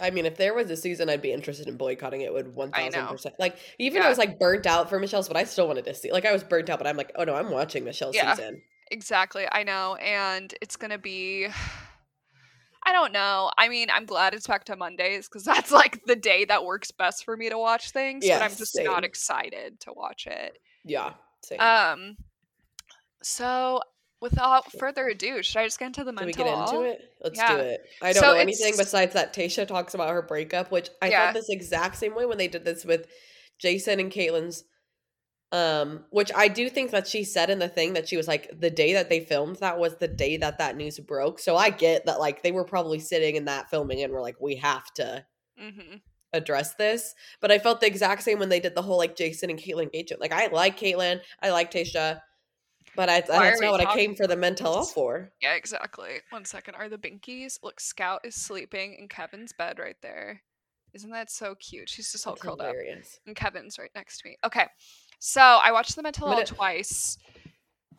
I 0.00 0.10
mean, 0.10 0.26
if 0.26 0.36
there 0.36 0.54
was 0.54 0.70
a 0.70 0.76
season, 0.76 1.08
I'd 1.10 1.22
be 1.22 1.32
interested 1.32 1.68
in 1.68 1.76
boycotting 1.76 2.22
it. 2.22 2.32
Would 2.32 2.54
one 2.54 2.70
thousand 2.72 3.06
percent. 3.06 3.34
Like, 3.38 3.56
even 3.78 4.00
Yeah. 4.02 4.06
I 4.06 4.08
was 4.08 4.18
like 4.18 4.38
burnt 4.38 4.66
out 4.66 4.88
for 4.88 4.98
Michelle's, 4.98 5.28
but 5.28 5.36
I 5.36 5.44
still 5.44 5.66
wanted 5.68 5.84
to 5.84 5.94
see. 5.94 6.10
Like, 6.12 6.24
I 6.24 6.32
was 6.32 6.42
burnt 6.42 6.70
out, 6.70 6.78
but 6.78 6.86
I'm 6.86 6.96
like, 6.96 7.12
oh 7.16 7.24
no, 7.24 7.34
I'm 7.34 7.50
watching 7.50 7.84
Michelle's 7.84 8.14
Yeah. 8.16 8.34
season. 8.34 8.62
Exactly, 8.90 9.46
I 9.50 9.62
know, 9.62 9.94
and 9.96 10.52
it's 10.60 10.76
gonna 10.76 10.98
be. 10.98 11.48
I 12.82 12.92
don't 12.92 13.12
know. 13.12 13.50
I 13.58 13.68
mean, 13.68 13.88
I'm 13.92 14.06
glad 14.06 14.32
it's 14.32 14.46
back 14.46 14.64
to 14.64 14.74
Mondays 14.76 15.28
because 15.28 15.44
that's 15.44 15.70
like 15.70 16.02
the 16.06 16.16
day 16.16 16.46
that 16.46 16.64
works 16.64 16.90
best 16.90 17.24
for 17.26 17.36
me 17.36 17.50
to 17.50 17.58
watch 17.58 17.90
things. 17.90 18.26
but 18.26 18.40
I'm 18.42 18.56
just 18.56 18.72
same. 18.72 18.86
not 18.86 19.04
excited 19.04 19.78
to 19.80 19.92
watch 19.92 20.26
it. 20.26 20.58
Yeah. 20.84 21.12
Same. 21.44 21.60
Um. 21.60 22.16
So, 23.22 23.80
without 24.20 24.70
further 24.72 25.08
ado, 25.08 25.42
should 25.42 25.58
I 25.58 25.64
just 25.66 25.78
get 25.78 25.86
into 25.86 26.04
the 26.04 26.12
Can 26.12 26.26
we 26.26 26.32
get 26.32 26.46
into 26.46 26.56
all? 26.76 26.82
it? 26.84 27.00
Let's 27.22 27.38
Yeah. 27.38 27.56
do 27.56 27.60
it. 27.60 27.80
I 28.02 28.12
don't 28.12 28.22
So 28.22 28.32
know 28.32 28.38
anything 28.38 28.76
besides 28.76 29.14
that 29.14 29.34
Tayshia 29.34 29.66
talks 29.66 29.94
about 29.94 30.10
her 30.10 30.22
breakup, 30.22 30.70
which 30.70 30.90
I 31.00 31.10
Yeah. 31.10 31.22
felt 31.22 31.34
this 31.34 31.48
exact 31.50 31.96
same 31.96 32.14
way 32.14 32.26
when 32.26 32.38
they 32.38 32.48
did 32.48 32.64
this 32.64 32.84
with 32.84 33.06
Jason 33.58 34.00
and 34.00 34.10
Kaitlyn's. 34.12 34.64
Um, 35.52 36.04
which 36.10 36.30
I 36.32 36.46
do 36.46 36.70
think 36.70 36.92
that 36.92 37.08
she 37.08 37.24
said 37.24 37.50
in 37.50 37.58
the 37.58 37.68
thing 37.68 37.94
that 37.94 38.08
she 38.08 38.16
was 38.16 38.28
like 38.28 38.60
the 38.60 38.70
day 38.70 38.92
that 38.92 39.08
they 39.08 39.18
filmed 39.18 39.56
that 39.56 39.80
was 39.80 39.96
the 39.96 40.06
day 40.06 40.36
that 40.36 40.58
that 40.58 40.76
news 40.76 41.00
broke. 41.00 41.40
So 41.40 41.56
I 41.56 41.70
get 41.70 42.06
that 42.06 42.20
like 42.20 42.44
they 42.44 42.52
were 42.52 42.64
probably 42.64 43.00
sitting 43.00 43.34
in 43.34 43.46
that 43.46 43.68
filming 43.68 44.00
and 44.00 44.12
were 44.12 44.20
like, 44.20 44.40
we 44.40 44.54
have 44.56 44.84
to 44.94 45.26
Mm-hmm. 45.60 45.96
address 46.32 46.74
this. 46.74 47.14
But 47.40 47.50
I 47.50 47.58
felt 47.58 47.80
the 47.80 47.88
exact 47.88 48.22
same 48.22 48.38
when 48.38 48.48
they 48.48 48.60
did 48.60 48.76
the 48.76 48.82
whole 48.82 48.98
like 48.98 49.16
Jason 49.16 49.50
and 49.50 49.58
Kaitlyn 49.58 49.82
engagement. 49.84 50.20
Like 50.20 50.32
I 50.32 50.46
like 50.46 50.78
Kaitlyn, 50.78 51.20
I 51.42 51.50
like 51.50 51.72
Tayshia, 51.72 52.20
but 52.96 53.08
I, 53.08 53.20
that's 53.20 53.60
not 53.60 53.70
what 53.70 53.86
I 53.86 53.94
came 53.94 54.14
for 54.14 54.26
the 54.26 54.36
mental 54.36 54.72
health 54.72 54.92
for. 54.92 55.32
Yeah, 55.40 55.54
exactly. 55.54 56.20
One 56.30 56.44
second. 56.44 56.74
Are 56.74 56.88
the 56.88 56.98
binkies? 56.98 57.58
Look, 57.62 57.80
Scout 57.80 58.20
is 58.24 58.34
sleeping 58.34 58.96
in 58.98 59.08
Kevin's 59.08 59.52
bed 59.52 59.78
right 59.78 59.96
there. 60.02 60.42
Isn't 60.92 61.10
that 61.10 61.30
so 61.30 61.54
cute? 61.54 61.88
She's 61.88 62.10
just 62.10 62.26
all 62.26 62.34
That's 62.34 62.42
curled 62.42 62.60
up. 62.60 62.74
And 63.26 63.36
Kevin's 63.36 63.78
right 63.78 63.90
next 63.94 64.18
to 64.18 64.28
me. 64.28 64.36
Okay. 64.44 64.66
So 65.20 65.40
I 65.40 65.72
watched 65.72 65.94
the 65.96 66.02
Men 66.02 66.12
Tell 66.12 66.28
All 66.28 66.44
twice. 66.44 67.16
I'm 67.36 67.52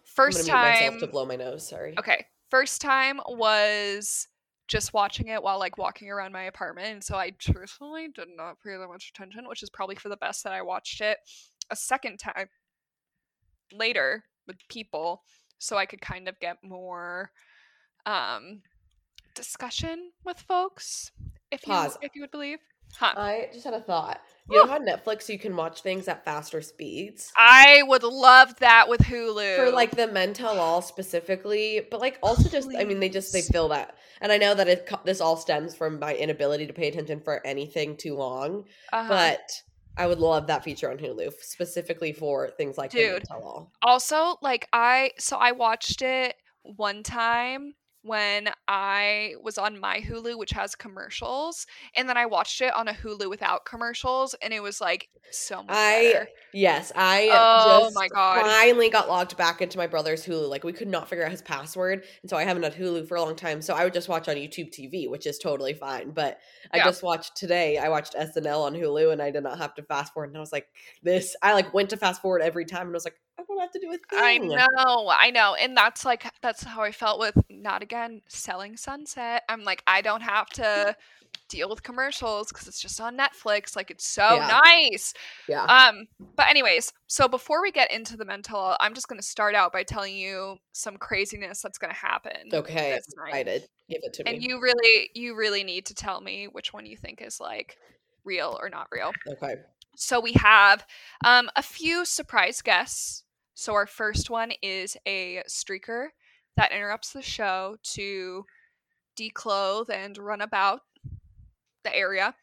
First 0.03 0.47
gonna 0.47 0.61
mute 0.61 0.71
myself 0.71 0.91
time 0.91 0.99
to 0.99 1.07
blow 1.07 1.25
my 1.25 1.35
nose. 1.35 1.67
Sorry. 1.67 1.93
Okay. 1.97 2.25
First 2.49 2.81
time 2.81 3.21
was 3.27 4.27
just 4.67 4.93
watching 4.93 5.27
it 5.27 5.41
while 5.41 5.59
like 5.59 5.77
walking 5.77 6.09
around 6.09 6.31
my 6.31 6.43
apartment. 6.43 6.87
And 6.87 7.03
so 7.03 7.15
I 7.15 7.31
truthfully 7.31 8.07
did 8.13 8.27
not 8.35 8.57
pay 8.65 8.77
that 8.77 8.87
much 8.87 9.11
attention, 9.13 9.47
which 9.47 9.63
is 9.63 9.69
probably 9.69 9.95
for 9.95 10.09
the 10.09 10.17
best 10.17 10.43
that 10.43 10.53
I 10.53 10.61
watched 10.61 11.01
it 11.01 11.17
a 11.69 11.75
second 11.75 12.17
time 12.17 12.47
later 13.73 14.23
with 14.47 14.57
people 14.69 15.23
so 15.57 15.77
I 15.77 15.85
could 15.85 16.01
kind 16.01 16.27
of 16.27 16.39
get 16.39 16.57
more 16.63 17.31
um 18.05 18.61
discussion 19.35 20.11
with 20.25 20.39
folks. 20.39 21.11
If 21.51 21.67
you 21.67 21.75
if 22.01 22.15
you 22.15 22.21
would 22.21 22.31
believe. 22.31 22.59
Huh. 22.97 23.13
I 23.15 23.49
just 23.53 23.63
had 23.63 23.73
a 23.73 23.79
thought. 23.79 24.21
You 24.49 24.57
know 24.57 24.69
how 24.69 24.79
Netflix 24.79 25.29
you 25.29 25.39
can 25.39 25.55
watch 25.55 25.81
things 25.81 26.09
at 26.09 26.25
faster 26.25 26.61
speeds? 26.61 27.31
I 27.37 27.83
would 27.85 28.03
love 28.03 28.53
that 28.59 28.89
with 28.89 28.99
Hulu. 29.01 29.55
For 29.55 29.71
like 29.71 29.91
the 29.91 30.07
men 30.07 30.33
tell 30.33 30.59
all 30.59 30.81
specifically, 30.81 31.87
but 31.89 32.01
like 32.01 32.19
also 32.21 32.49
just 32.49 32.69
I 32.77 32.83
mean 32.83 32.99
they 32.99 33.07
just 33.07 33.31
they 33.31 33.41
Please. 33.41 33.51
feel 33.51 33.69
that, 33.69 33.95
and 34.19 34.31
I 34.31 34.37
know 34.37 34.53
that 34.53 34.67
it 34.67 34.89
this 35.05 35.21
all 35.21 35.37
stems 35.37 35.73
from 35.73 35.99
my 35.99 36.15
inability 36.15 36.67
to 36.67 36.73
pay 36.73 36.89
attention 36.89 37.21
for 37.21 37.45
anything 37.45 37.95
too 37.95 38.15
long. 38.15 38.65
Uh-huh. 38.91 39.07
But 39.07 39.61
I 39.97 40.07
would 40.07 40.19
love 40.19 40.47
that 40.47 40.63
feature 40.63 40.89
on 40.89 40.97
Hulu 40.97 41.33
specifically 41.41 42.13
for 42.13 42.49
things 42.51 42.77
like 42.77 42.91
the 42.91 42.97
Dude. 42.97 43.23
tell 43.25 43.41
all. 43.43 43.71
also 43.81 44.37
like 44.41 44.67
i 44.73 45.11
so 45.17 45.37
i 45.37 45.51
watched 45.51 46.01
it 46.01 46.35
one 46.63 47.03
time 47.03 47.73
when 48.03 48.49
i 48.67 49.33
was 49.43 49.57
on 49.57 49.79
my 49.79 49.99
hulu 50.01 50.37
which 50.37 50.51
has 50.51 50.75
commercials 50.75 51.65
and 51.95 52.09
then 52.09 52.17
i 52.17 52.25
watched 52.25 52.61
it 52.61 52.73
on 52.75 52.87
a 52.87 52.93
hulu 52.93 53.29
without 53.29 53.65
commercials 53.65 54.33
and 54.41 54.53
it 54.53 54.61
was 54.61 54.81
like 54.81 55.09
so 55.29 55.63
much 55.63 55.87
I 55.87 56.13
better. 56.13 56.27
yes, 56.53 56.91
I 56.95 57.47
Oh 57.49 57.89
just 57.89 57.93
my 57.93 58.09
God. 58.09 58.51
finally 58.59 58.89
got 58.89 59.07
logged 59.07 59.37
back 59.37 59.61
into 59.61 59.77
my 59.77 59.87
brother's 59.87 60.25
Hulu. 60.25 60.49
Like 60.49 60.63
we 60.63 60.73
could 60.73 60.87
not 60.87 61.07
figure 61.09 61.23
out 61.25 61.31
his 61.31 61.41
password, 61.41 62.05
and 62.21 62.29
so 62.29 62.35
I 62.37 62.43
haven't 62.43 62.63
had 62.63 62.73
Hulu 62.75 63.07
for 63.07 63.15
a 63.15 63.21
long 63.21 63.35
time. 63.35 63.61
So 63.61 63.73
I 63.73 63.83
would 63.83 63.93
just 63.93 64.09
watch 64.09 64.27
on 64.27 64.35
YouTube 64.35 64.71
TV, 64.71 65.07
which 65.07 65.25
is 65.27 65.37
totally 65.37 65.73
fine. 65.73 66.11
But 66.11 66.39
I 66.71 66.77
Yeah. 66.77 66.83
just 66.85 67.03
watched 67.03 67.37
today. 67.37 67.77
I 67.77 67.89
watched 67.89 68.15
SNL 68.15 68.63
on 68.63 68.73
Hulu, 68.73 69.11
and 69.13 69.21
I 69.21 69.31
did 69.31 69.43
not 69.43 69.59
have 69.59 69.73
to 69.75 69.83
fast 69.83 70.13
forward. 70.13 70.29
And 70.29 70.37
I 70.37 70.41
was 70.41 70.51
like, 70.51 70.67
this. 71.03 71.35
I 71.41 71.53
like 71.53 71.73
went 71.73 71.89
to 71.91 71.97
fast 71.97 72.21
forward 72.21 72.41
every 72.41 72.65
time, 72.65 72.87
and 72.87 72.95
I 72.95 72.97
was 72.97 73.05
like, 73.05 73.19
I 73.41 73.43
don't 73.47 73.59
have 73.59 73.71
to 73.71 73.79
do 73.79 73.87
a 73.89 73.97
thing. 73.97 73.99
I 74.13 74.37
know, 74.37 75.09
I 75.09 75.31
know. 75.31 75.55
And 75.55 75.75
that's 75.75 76.05
like 76.05 76.25
that's 76.41 76.63
how 76.63 76.81
I 76.81 76.91
felt 76.91 77.19
with 77.19 77.35
not 77.49 77.81
again 77.81 78.21
selling 78.27 78.77
sunset. 78.77 79.43
I'm 79.49 79.63
like, 79.63 79.83
I 79.87 80.01
don't 80.01 80.21
have 80.21 80.47
to 80.51 80.95
deal 81.49 81.69
with 81.69 81.83
commercials 81.83 82.47
because 82.49 82.67
it's 82.67 82.79
just 82.79 82.99
on 83.01 83.17
Netflix. 83.17 83.75
Like 83.75 83.91
it's 83.91 84.07
so 84.07 84.35
Yeah. 84.35 84.59
nice. 84.63 85.13
Yeah. 85.47 85.63
Um, 85.63 86.07
but 86.35 86.47
anyways, 86.49 86.93
so 87.07 87.27
before 87.27 87.61
we 87.61 87.71
get 87.71 87.91
into 87.91 88.15
the 88.15 88.25
mental, 88.25 88.75
I'm 88.79 88.93
just 88.93 89.07
gonna 89.07 89.21
start 89.21 89.55
out 89.55 89.73
by 89.73 89.83
telling 89.83 90.15
you 90.15 90.57
some 90.71 90.97
craziness 90.97 91.61
that's 91.61 91.77
gonna 91.77 91.93
happen. 91.93 92.49
okay. 92.53 92.97
Excited. 92.97 93.67
Give 93.89 93.99
it 94.03 94.13
to 94.13 94.23
me. 94.23 94.31
And 94.33 94.43
you 94.43 94.61
really, 94.61 95.09
you 95.13 95.35
really 95.35 95.63
need 95.63 95.85
to 95.87 95.93
tell 95.93 96.21
me 96.21 96.47
which 96.47 96.73
one 96.73 96.85
you 96.85 96.95
think 96.95 97.21
is 97.21 97.39
like 97.41 97.77
real 98.23 98.57
or 98.61 98.69
not 98.69 98.87
real. 98.91 99.11
okay. 99.27 99.55
So 99.97 100.21
we 100.21 100.31
have 100.33 100.85
um, 101.25 101.49
a 101.55 101.61
few 101.61 102.05
surprise 102.05 102.61
guests. 102.61 103.23
So 103.53 103.73
our 103.73 103.87
first 103.87 104.29
one 104.29 104.51
is 104.61 104.97
a 105.05 105.43
streaker 105.47 106.07
that 106.57 106.71
interrupts 106.71 107.13
the 107.13 107.21
show 107.21 107.77
to 107.83 108.45
declothe 109.15 109.89
and 109.89 110.17
run 110.17 110.41
about 110.41 110.81
the 111.83 111.95
area. 111.95 112.35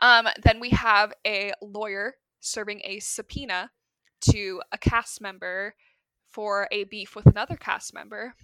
Um, 0.00 0.28
then 0.42 0.60
we 0.60 0.70
have 0.70 1.12
a 1.26 1.52
lawyer 1.62 2.14
serving 2.40 2.80
a 2.84 3.00
subpoena 3.00 3.70
to 4.32 4.62
a 4.72 4.78
cast 4.78 5.20
member 5.20 5.74
for 6.30 6.68
a 6.72 6.84
beef 6.84 7.14
with 7.14 7.26
another 7.26 7.56
cast 7.56 7.94
member. 7.94 8.34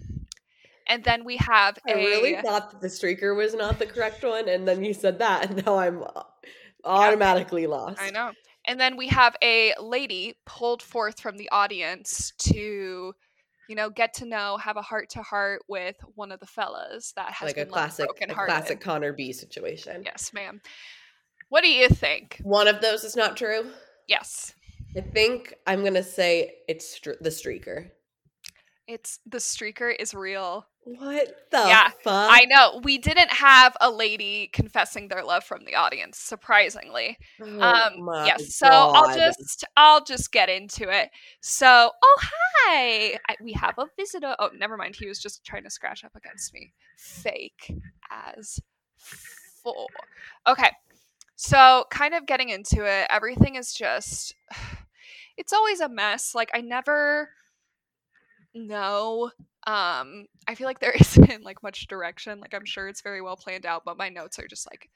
And 0.87 1.05
then 1.05 1.25
we 1.25 1.37
have 1.39 1.79
I 1.87 1.93
a 1.93 1.97
really 1.97 2.35
thought 2.43 2.73
that 2.73 2.81
the 2.81 2.89
streaker 2.89 3.37
was 3.37 3.55
not 3.55 3.79
the 3.79 3.87
correct 3.87 4.25
one, 4.25 4.49
and 4.49 4.67
then 4.67 4.85
you 4.85 4.93
said 4.93 5.19
that, 5.21 5.49
and 5.49 5.65
now 5.65 5.79
I'm 5.79 6.03
uh, 6.03 6.23
automatically 6.85 7.67
lost. 7.67 8.01
I 8.01 8.11
know. 8.11 8.33
And 8.67 8.79
then 8.79 8.97
we 8.97 9.09
have 9.09 9.37
a 9.43 9.75
lady 9.81 10.35
pulled 10.47 10.83
forth 10.83 11.21
from 11.21 11.37
the 11.37 11.49
audience 11.51 12.33
to, 12.41 13.13
you 13.69 13.75
know, 13.75 13.89
get 13.91 14.15
to 14.15 14.27
know, 14.27 14.57
have 14.59 14.77
a 14.77 14.83
heart 14.83 15.09
to 15.11 15.23
heart 15.23 15.63
with 15.69 15.97
one 16.15 16.31
of 16.31 16.41
the 16.41 16.47
fellas 16.47 17.13
that 17.17 17.33
has 17.33 17.47
Like 17.49 17.57
a 17.57 17.67
classic, 17.67 18.09
a 18.29 18.35
classic 18.35 18.81
Connor 18.81 19.13
B 19.13 19.33
situation. 19.33 20.03
Yes, 20.05 20.33
ma'am. 20.33 20.61
What 21.49 21.63
do 21.63 21.69
you 21.69 21.89
think? 21.89 22.39
One 22.43 22.69
of 22.69 22.81
those 22.81 23.03
is 23.03 23.17
not 23.17 23.37
true. 23.37 23.71
Yes, 24.07 24.55
I 24.97 25.01
think 25.01 25.55
I'm 25.67 25.83
gonna 25.85 26.03
say 26.03 26.55
it's 26.69 26.89
str- 26.89 27.13
the 27.21 27.31
streaker. 27.31 27.91
it's 28.87 29.21
the 29.27 29.39
streaker 29.39 29.95
is 29.99 30.15
real. 30.15 30.67
What 30.85 31.29
the 31.51 31.59
Yeah, 31.67 31.89
fuck? 32.03 32.31
I 32.31 32.47
know 32.47 32.81
we 32.83 32.99
didn't 32.99 33.31
have 33.33 33.77
a 33.81 33.91
lady 33.91 34.49
confessing 34.53 35.09
their 35.09 35.23
love 35.23 35.45
from 35.45 35.65
the 35.65 35.75
audience, 35.75 36.19
surprisingly. 36.19 37.19
Oh 37.41 37.47
um 37.61 37.93
my 37.97 38.25
yes 38.25 38.55
so 38.57 38.67
i'll 38.95 39.09
just 39.15 39.65
i'll 39.77 40.03
just 40.05 40.33
get 40.33 40.49
into 40.49 40.89
it. 40.89 41.11
So 41.41 41.91
oh 42.03 42.19
hi! 42.23 43.19
I, 43.29 43.37
we 43.43 43.53
have 43.53 43.75
a 43.79 43.87
visitor 43.97 44.35
oh 44.39 44.51
never 44.57 44.77
mind 44.77 44.97
he 44.97 45.07
was 45.07 45.19
just 45.21 45.45
trying 45.45 45.65
to 45.65 45.71
scratch 45.71 46.05
up 46.05 46.13
against 46.17 46.55
me. 46.55 46.73
Fake 46.97 47.73
as 48.11 48.61
four 48.97 49.87
okay 50.47 50.71
so 51.37 51.85
kind 51.91 52.15
of 52.15 52.27
getting 52.27 52.49
into 52.51 52.85
it 52.85 53.07
everything 53.11 53.57
is 53.57 53.73
just 53.75 54.35
it's 55.37 55.53
always 55.53 55.81
a 55.81 55.89
mess 55.89 56.35
like 56.35 56.51
i 56.55 56.61
never 56.61 57.31
know 58.55 59.31
um 59.67 60.25
i 60.49 60.55
feel 60.55 60.67
like 60.67 60.81
there 60.81 60.93
isn't 61.01 61.45
like 61.45 61.63
much 61.63 61.87
direction 61.87 62.41
like 62.41 62.55
i'm 62.55 62.65
sure 62.65 62.89
it's 62.89 63.03
very 63.03 63.21
well 63.21 63.37
planned 63.37 63.67
out 63.67 63.83
but 63.85 63.99
my 63.99 64.09
notes 64.09 64.39
are 64.39 64.49
just 64.49 64.67
like 64.71 64.89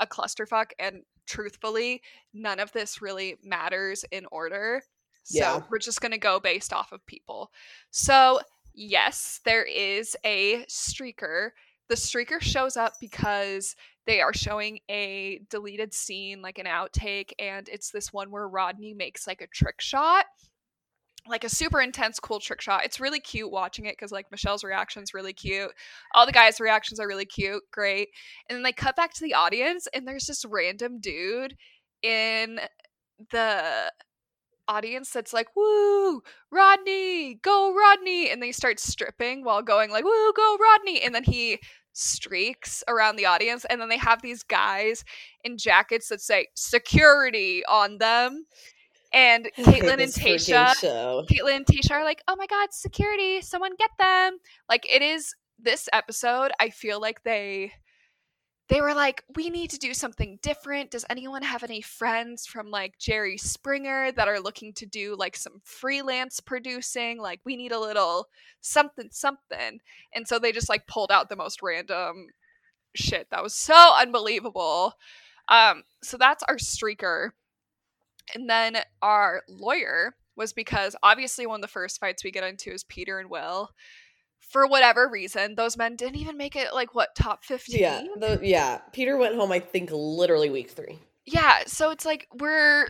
a 0.00 0.06
clusterfuck 0.06 0.70
and 0.78 1.02
truthfully 1.26 2.02
none 2.34 2.58
of 2.58 2.72
this 2.72 3.00
really 3.00 3.36
matters 3.44 4.04
in 4.10 4.26
order 4.32 4.82
so 5.24 5.38
Yeah. 5.38 5.60
we're 5.70 5.78
just 5.78 6.00
going 6.00 6.12
to 6.12 6.18
go 6.18 6.40
based 6.40 6.72
off 6.72 6.90
of 6.92 7.04
people 7.06 7.50
so 7.90 8.40
yes 8.74 9.40
there 9.44 9.64
is 9.64 10.16
a 10.24 10.64
streaker 10.68 11.50
the 11.88 11.94
streaker 11.94 12.40
shows 12.40 12.76
up 12.76 12.94
because 13.00 13.74
they 14.06 14.20
are 14.20 14.34
showing 14.34 14.78
a 14.90 15.40
deleted 15.50 15.92
scene 15.94 16.42
like 16.42 16.58
an 16.58 16.66
outtake 16.66 17.30
and 17.38 17.68
it's 17.68 17.90
this 17.90 18.12
one 18.12 18.30
where 18.30 18.48
rodney 18.48 18.94
makes 18.94 19.26
like 19.26 19.40
a 19.42 19.46
trick 19.48 19.80
shot 19.80 20.26
like 21.26 21.44
a 21.44 21.48
super 21.48 21.80
intense 21.80 22.20
cool 22.20 22.40
trick 22.40 22.60
shot. 22.60 22.84
It's 22.84 23.00
really 23.00 23.20
cute 23.20 23.50
watching 23.50 23.86
it 23.86 23.96
because 23.96 24.12
like 24.12 24.30
michelle's 24.30 24.64
reaction's 24.64 25.14
really 25.14 25.32
cute. 25.32 25.70
All 26.14 26.26
the 26.26 26.32
guys 26.32 26.60
reactions 26.60 27.00
are 27.00 27.08
really 27.08 27.26
cute. 27.26 27.62
Great. 27.72 28.08
And 28.48 28.56
then 28.56 28.62
they 28.62 28.72
cut 28.72 28.96
back 28.96 29.12
to 29.14 29.24
the 29.24 29.34
audience 29.34 29.86
and 29.92 30.06
there's 30.06 30.26
this 30.26 30.44
random 30.44 31.00
dude 31.00 31.56
in 32.02 32.60
the 33.30 33.92
audience 34.68 35.10
that's 35.10 35.32
like 35.32 35.48
woo! 35.56 36.22
Rodney! 36.50 37.34
Go 37.36 37.74
rodney! 37.74 38.30
And 38.30 38.42
they 38.42 38.52
start 38.52 38.78
stripping 38.78 39.44
while 39.44 39.62
going 39.62 39.90
like 39.90 40.04
woo! 40.04 40.32
Go 40.34 40.56
rodney! 40.60 41.02
And 41.02 41.14
then 41.14 41.24
he 41.24 41.58
streaks 41.92 42.84
around 42.86 43.16
the 43.16 43.26
audience 43.26 43.64
and 43.64 43.80
then 43.80 43.88
they 43.88 43.96
have 43.96 44.22
these 44.22 44.44
guys 44.44 45.04
in 45.42 45.58
jackets 45.58 46.08
that 46.08 46.20
say 46.20 46.46
security 46.54 47.64
on 47.66 47.98
them 47.98 48.44
and 49.12 49.48
kaitlyn 49.58 50.00
and 50.02 50.12
tayshia. 50.12 50.74
Kaitlyn 51.26 51.56
and 51.56 51.66
Tayshia 51.66 51.92
are 51.92 52.04
like, 52.04 52.22
oh 52.28 52.36
my 52.36 52.46
god, 52.46 52.72
security, 52.72 53.40
someone 53.40 53.72
get 53.78 53.90
them. 53.98 54.38
Like 54.68 54.86
it 54.92 55.02
is 55.02 55.34
this 55.58 55.88
episode, 55.92 56.52
I 56.60 56.70
feel 56.70 57.00
like 57.00 57.22
they 57.24 57.72
they 58.68 58.82
were 58.82 58.92
like, 58.92 59.24
we 59.34 59.48
need 59.48 59.70
to 59.70 59.78
do 59.78 59.94
something 59.94 60.38
different. 60.42 60.90
Does 60.90 61.06
anyone 61.08 61.42
have 61.42 61.62
any 61.62 61.80
friends 61.80 62.44
from 62.46 62.70
like 62.70 62.98
Jerry 62.98 63.38
Springer 63.38 64.12
that 64.12 64.28
are 64.28 64.40
looking 64.40 64.74
to 64.74 64.84
do 64.84 65.16
like 65.18 65.36
some 65.36 65.60
freelance 65.64 66.38
producing? 66.40 67.18
Like 67.18 67.40
we 67.44 67.56
need 67.56 67.72
a 67.72 67.80
little 67.80 68.28
something 68.60 69.08
something. 69.10 69.80
And 70.14 70.28
so 70.28 70.38
they 70.38 70.52
just 70.52 70.68
like 70.68 70.86
pulled 70.86 71.10
out 71.10 71.30
the 71.30 71.36
most 71.36 71.62
random 71.62 72.26
shit 72.94 73.28
that 73.30 73.42
was 73.42 73.54
so 73.54 73.94
unbelievable. 73.98 74.92
Um 75.48 75.82
so 76.02 76.18
that's 76.18 76.42
our 76.46 76.56
streaker. 76.56 77.30
And 78.34 78.48
then 78.48 78.78
our 79.02 79.42
lawyer 79.48 80.14
was 80.36 80.52
because 80.52 80.96
obviously 81.02 81.46
one 81.46 81.58
of 81.58 81.62
the 81.62 81.68
first 81.68 82.00
fights 82.00 82.24
we 82.24 82.30
get 82.30 82.44
into 82.44 82.70
is 82.70 82.84
Peter 82.84 83.18
and 83.18 83.28
Will. 83.28 83.70
For 84.40 84.66
whatever 84.66 85.08
reason, 85.08 85.56
those 85.56 85.76
men 85.76 85.96
didn't 85.96 86.16
even 86.16 86.38
make 86.38 86.56
it 86.56 86.72
like 86.72 86.94
what 86.94 87.14
top 87.14 87.44
15? 87.44 87.80
Yeah, 87.80 88.02
the, 88.16 88.40
yeah. 88.42 88.78
Peter 88.92 89.16
went 89.16 89.34
home. 89.34 89.52
I 89.52 89.58
think 89.60 89.90
literally 89.92 90.48
week 90.48 90.70
three. 90.70 90.98
Yeah, 91.26 91.64
so 91.66 91.90
it's 91.90 92.06
like 92.06 92.28
we're 92.38 92.86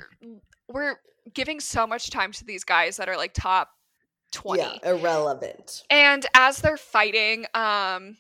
we're 0.68 0.96
giving 1.34 1.58
so 1.58 1.86
much 1.86 2.10
time 2.10 2.30
to 2.32 2.44
these 2.44 2.62
guys 2.62 2.98
that 2.98 3.08
are 3.08 3.16
like 3.16 3.32
top 3.34 3.70
20. 4.32 4.62
Yeah, 4.62 4.90
irrelevant. 4.90 5.82
And 5.90 6.24
as 6.34 6.60
they're 6.60 6.76
fighting, 6.76 7.46
um, 7.54 8.16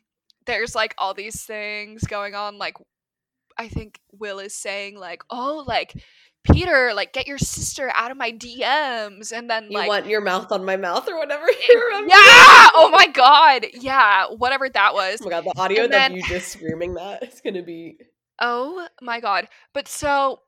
there's 0.46 0.74
like 0.74 0.94
all 0.98 1.14
these 1.14 1.44
things 1.44 2.02
going 2.04 2.34
on. 2.34 2.58
Like, 2.58 2.76
I 3.56 3.68
think 3.68 4.00
Will 4.12 4.38
is 4.38 4.54
saying 4.54 4.98
like, 4.98 5.22
"Oh, 5.30 5.64
like 5.66 5.94
Peter, 6.52 6.92
like 6.94 7.12
get 7.12 7.26
your 7.26 7.38
sister 7.38 7.90
out 7.94 8.10
of 8.10 8.16
my 8.16 8.32
DMs," 8.32 9.32
and 9.32 9.48
then 9.48 9.68
like, 9.70 9.84
You 9.84 9.88
want 9.88 10.06
your 10.06 10.20
mouth 10.20 10.50
on 10.52 10.64
my 10.64 10.76
mouth 10.76 11.08
or 11.08 11.16
whatever. 11.18 11.46
Yeah, 12.08 12.68
oh 12.74 12.90
my 12.92 13.06
god, 13.08 13.66
yeah, 13.74 14.26
whatever 14.28 14.68
that 14.68 14.90
oh 14.92 14.94
was. 14.94 15.20
Oh 15.20 15.24
my 15.24 15.30
god, 15.30 15.44
the 15.44 15.60
audio 15.60 15.84
And 15.84 15.86
of 15.86 15.90
then- 15.90 16.14
you 16.14 16.22
just 16.22 16.48
screaming 16.48 16.94
that 16.94 17.22
is 17.22 17.40
gonna 17.40 17.62
be 17.62 17.98
Oh 18.40 18.86
my 19.02 19.20
god. 19.20 19.48
But 19.74 19.88
so 19.88 20.40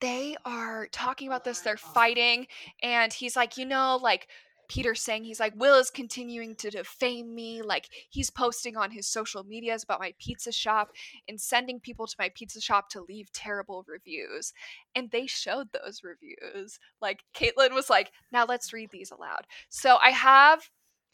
they 0.00 0.36
are 0.44 0.88
talking 0.92 1.26
about 1.28 1.44
this, 1.44 1.60
they're 1.60 1.76
fighting, 1.76 2.46
and 2.82 3.12
he's 3.12 3.36
like, 3.36 3.56
you 3.56 3.64
know, 3.64 3.98
like 4.02 4.28
Peter's 4.72 5.02
saying 5.02 5.22
he's 5.22 5.38
like, 5.38 5.52
Will 5.54 5.74
is 5.74 5.90
continuing 5.90 6.54
to 6.54 6.70
defame 6.70 7.34
me. 7.34 7.60
Like 7.60 7.90
he's 8.08 8.30
posting 8.30 8.74
on 8.74 8.90
his 8.90 9.06
social 9.06 9.44
medias 9.44 9.82
about 9.82 10.00
my 10.00 10.14
pizza 10.18 10.50
shop 10.50 10.92
and 11.28 11.38
sending 11.38 11.78
people 11.78 12.06
to 12.06 12.16
my 12.18 12.30
pizza 12.34 12.58
shop 12.58 12.88
to 12.88 13.04
leave 13.06 13.30
terrible 13.34 13.84
reviews. 13.86 14.54
And 14.94 15.10
they 15.10 15.26
showed 15.26 15.68
those 15.72 16.00
reviews. 16.02 16.78
Like 17.02 17.22
Kaitlyn 17.34 17.74
was 17.74 17.90
like, 17.90 18.12
now 18.32 18.46
let's 18.46 18.72
read 18.72 18.88
these 18.90 19.10
aloud. 19.10 19.46
So 19.68 19.96
I 19.96 20.08
have 20.08 20.70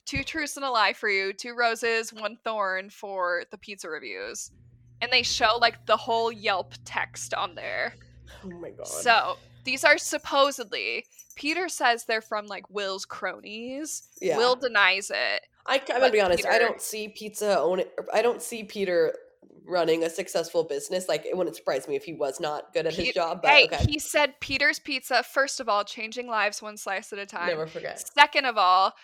two 0.06 0.22
truths 0.22 0.56
and 0.56 0.64
a 0.64 0.70
lie 0.70 0.92
for 0.92 1.08
you, 1.08 1.32
two 1.32 1.56
roses, 1.56 2.12
one 2.12 2.38
thorn 2.44 2.90
for 2.90 3.42
the 3.50 3.58
pizza 3.58 3.90
reviews. 3.90 4.52
And 5.00 5.10
they 5.12 5.24
show 5.24 5.58
like 5.60 5.84
the 5.84 5.96
whole 5.96 6.30
Yelp 6.30 6.74
text 6.84 7.34
on 7.34 7.56
there. 7.56 7.96
Oh 8.44 8.48
my 8.48 8.70
god. 8.70 8.86
So 8.86 9.36
these 9.64 9.84
are 9.84 9.98
supposedly 9.98 11.04
Peter 11.36 11.68
says 11.68 12.04
they're 12.04 12.20
from 12.20 12.46
like 12.46 12.68
Will's 12.68 13.04
cronies. 13.04 14.08
yeah. 14.20 14.36
Will 14.36 14.56
denies 14.56 15.10
it. 15.10 15.46
I, 15.66 15.80
I'm 15.90 16.00
gonna 16.00 16.10
be 16.10 16.20
honest. 16.20 16.46
I 16.46 16.58
don't 16.58 16.80
see 16.80 17.08
pizza 17.08 17.58
own. 17.58 17.82
I 18.12 18.22
don't 18.22 18.42
see 18.42 18.64
Peter 18.64 19.14
running 19.68 20.02
a 20.02 20.10
successful 20.10 20.64
business. 20.64 21.08
Like 21.08 21.26
it 21.26 21.36
wouldn't 21.36 21.54
surprise 21.54 21.86
me 21.86 21.94
if 21.94 22.04
he 22.04 22.14
was 22.14 22.40
not 22.40 22.72
good 22.72 22.86
at 22.86 22.94
his 22.94 23.12
job. 23.12 23.42
But 23.42 23.50
hey, 23.50 23.64
okay, 23.66 23.84
he 23.86 23.98
said 23.98 24.40
Peter's 24.40 24.78
Pizza. 24.78 25.22
First 25.22 25.60
of 25.60 25.68
all, 25.68 25.84
changing 25.84 26.26
lives 26.26 26.62
one 26.62 26.76
slice 26.76 27.12
at 27.12 27.18
a 27.18 27.26
time. 27.26 27.46
never 27.46 27.66
forget. 27.66 28.02
Second 28.14 28.46
of 28.46 28.56
all, 28.56 28.94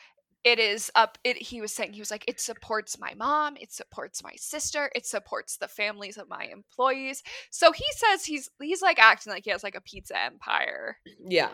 it 0.45 0.59
is 0.59 0.93
up. 0.95 1.17
It 1.25 1.39
he 1.39 1.61
was 1.61 1.73
saying 1.73 1.95
he 1.95 2.01
was 2.01 2.11
like 2.11 2.25
it 2.29 2.39
supports 2.39 2.99
my 2.99 3.15
mom, 3.15 3.57
it 3.59 3.73
supports 3.73 4.23
my 4.23 4.33
sister, 4.37 4.91
it 4.95 5.07
supports 5.07 5.57
the 5.57 5.69
families 5.69 6.19
of 6.19 6.29
my 6.29 6.45
employees. 6.45 7.23
So 7.51 7.73
he 7.73 7.85
says 7.93 8.25
he's 8.25 8.51
he's 8.61 8.83
like 8.83 8.99
acting 8.99 9.33
like 9.33 9.45
he 9.45 9.51
has 9.51 9.63
like 9.65 9.75
a 9.75 9.81
pizza 9.81 10.21
empire. 10.21 10.99
Yeah, 11.27 11.49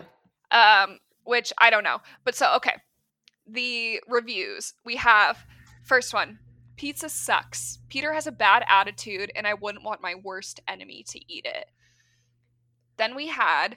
Um, 0.50 0.98
which 1.24 1.52
I 1.58 1.70
don't 1.70 1.84
know. 1.84 1.98
But 2.24 2.34
so 2.34 2.54
okay, 2.56 2.74
the 3.46 4.00
reviews 4.08 4.74
we 4.84 4.96
have 4.96 5.38
first 5.84 6.12
one. 6.12 6.38
Pizza 6.76 7.10
sucks. 7.10 7.78
Peter 7.90 8.14
has 8.14 8.26
a 8.26 8.32
bad 8.32 8.64
attitude, 8.66 9.30
and 9.36 9.46
I 9.46 9.52
wouldn't 9.52 9.84
want 9.84 10.00
my 10.00 10.14
worst 10.14 10.60
enemy 10.66 11.04
to 11.10 11.18
eat 11.30 11.44
it. 11.44 11.66
Then 12.96 13.14
we 13.14 13.28
had 13.28 13.76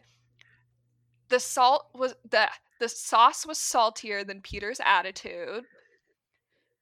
the 1.28 1.40
salt 1.40 1.88
was 1.94 2.16
the 2.30 2.48
the 2.84 2.90
sauce 2.90 3.46
was 3.46 3.58
saltier 3.58 4.26
than 4.26 4.42
Peter's 4.42 4.82
attitude. 4.84 5.64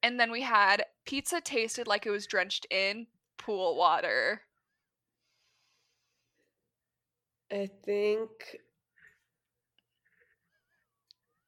And 0.01 0.20
then 0.20 0.31
we 0.31 0.41
had 0.41 0.84
pizza 1.05 1.39
tasted 1.39 1.86
like 1.86 2.08
it 2.08 2.10
was 2.10 2.25
drenched 2.25 2.65
in 2.72 3.05
pool 3.38 3.77
water. 3.77 4.41
I 7.51 7.70
think 7.86 8.31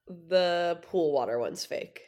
the 0.08 0.80
pool 0.84 1.14
water 1.14 1.40
one's 1.40 1.66
fake. 1.66 2.02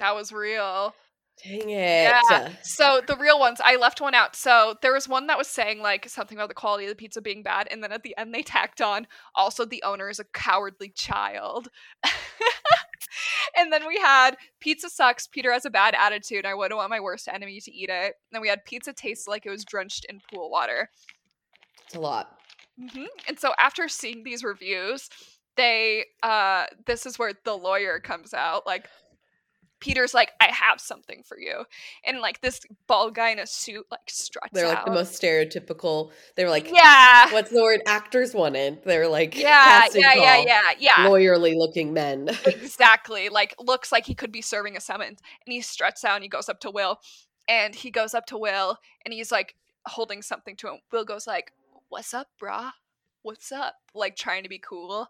That 0.00 0.16
was 0.16 0.32
real. 0.32 0.96
Dang 1.44 1.70
it. 1.70 2.12
Yeah. 2.30 2.52
So 2.62 3.00
the 3.06 3.16
real 3.16 3.38
ones, 3.38 3.60
I 3.64 3.76
left 3.76 4.00
one 4.00 4.14
out. 4.14 4.36
So 4.36 4.76
there 4.82 4.92
was 4.92 5.08
one 5.08 5.26
that 5.26 5.38
was 5.38 5.48
saying 5.48 5.80
like 5.80 6.08
something 6.08 6.36
about 6.38 6.48
the 6.48 6.54
quality 6.54 6.84
of 6.84 6.90
the 6.90 6.96
pizza 6.96 7.20
being 7.20 7.42
bad, 7.42 7.68
and 7.70 7.82
then 7.82 7.92
at 7.92 8.02
the 8.02 8.16
end 8.16 8.34
they 8.34 8.42
tacked 8.42 8.80
on 8.80 9.06
also 9.34 9.64
the 9.64 9.82
owner 9.82 10.08
is 10.08 10.20
a 10.20 10.24
cowardly 10.24 10.90
child. 10.90 11.68
and 13.56 13.72
then 13.72 13.86
we 13.86 13.98
had 13.98 14.36
pizza 14.60 14.88
sucks. 14.88 15.26
Peter 15.26 15.52
has 15.52 15.64
a 15.64 15.70
bad 15.70 15.94
attitude. 15.98 16.46
I 16.46 16.54
wouldn't 16.54 16.76
want 16.76 16.90
my 16.90 17.00
worst 17.00 17.28
enemy 17.28 17.60
to 17.60 17.72
eat 17.72 17.88
it. 17.90 18.14
And 18.14 18.32
then 18.32 18.42
we 18.42 18.48
had 18.48 18.64
pizza 18.64 18.92
tastes 18.92 19.26
like 19.26 19.46
it 19.46 19.50
was 19.50 19.64
drenched 19.64 20.06
in 20.08 20.20
pool 20.32 20.50
water. 20.50 20.90
It's 21.86 21.96
a 21.96 22.00
lot. 22.00 22.38
hmm 22.78 23.04
And 23.28 23.38
so 23.38 23.52
after 23.58 23.88
seeing 23.88 24.22
these 24.24 24.44
reviews, 24.44 25.08
they 25.56 26.04
uh 26.22 26.64
this 26.86 27.04
is 27.04 27.18
where 27.18 27.32
the 27.44 27.54
lawyer 27.54 28.00
comes 28.00 28.32
out 28.32 28.66
like 28.66 28.88
Peter's 29.82 30.14
like, 30.14 30.30
I 30.40 30.46
have 30.52 30.80
something 30.80 31.24
for 31.24 31.36
you. 31.36 31.64
And 32.04 32.20
like 32.20 32.40
this 32.40 32.60
bald 32.86 33.16
guy 33.16 33.30
in 33.30 33.40
a 33.40 33.46
suit 33.48 33.84
like 33.90 34.08
struts 34.08 34.50
They're 34.52 34.68
like 34.68 34.78
out. 34.78 34.84
the 34.86 34.92
most 34.92 35.20
stereotypical. 35.20 36.12
They 36.36 36.44
were 36.44 36.50
like, 36.50 36.70
yeah. 36.72 37.32
what's 37.32 37.50
the 37.50 37.60
word? 37.60 37.80
Actors 37.84 38.32
wanted. 38.32 38.84
They're 38.84 39.08
like, 39.08 39.36
Yeah, 39.36 39.86
yeah, 39.92 40.14
yeah, 40.14 40.44
yeah, 40.46 40.60
yeah. 40.78 41.08
Lawyerly 41.08 41.56
looking 41.56 41.92
men. 41.92 42.30
exactly. 42.46 43.28
Like 43.28 43.56
looks 43.58 43.90
like 43.90 44.06
he 44.06 44.14
could 44.14 44.30
be 44.30 44.40
serving 44.40 44.76
a 44.76 44.80
summons. 44.80 45.18
And 45.44 45.52
he 45.52 45.60
struts 45.60 46.04
out 46.04 46.14
and 46.14 46.22
he 46.22 46.28
goes 46.28 46.48
up 46.48 46.60
to 46.60 46.70
Will. 46.70 47.00
And 47.48 47.74
he 47.74 47.90
goes 47.90 48.14
up 48.14 48.26
to 48.26 48.38
Will 48.38 48.78
and 49.04 49.12
he's 49.12 49.32
like 49.32 49.56
holding 49.86 50.22
something 50.22 50.54
to 50.58 50.68
him. 50.68 50.78
Will 50.92 51.04
goes 51.04 51.26
like, 51.26 51.50
What's 51.88 52.14
up, 52.14 52.28
brah? 52.40 52.70
What's 53.22 53.50
up? 53.50 53.74
Like 53.96 54.14
trying 54.14 54.44
to 54.44 54.48
be 54.48 54.60
cool. 54.60 55.08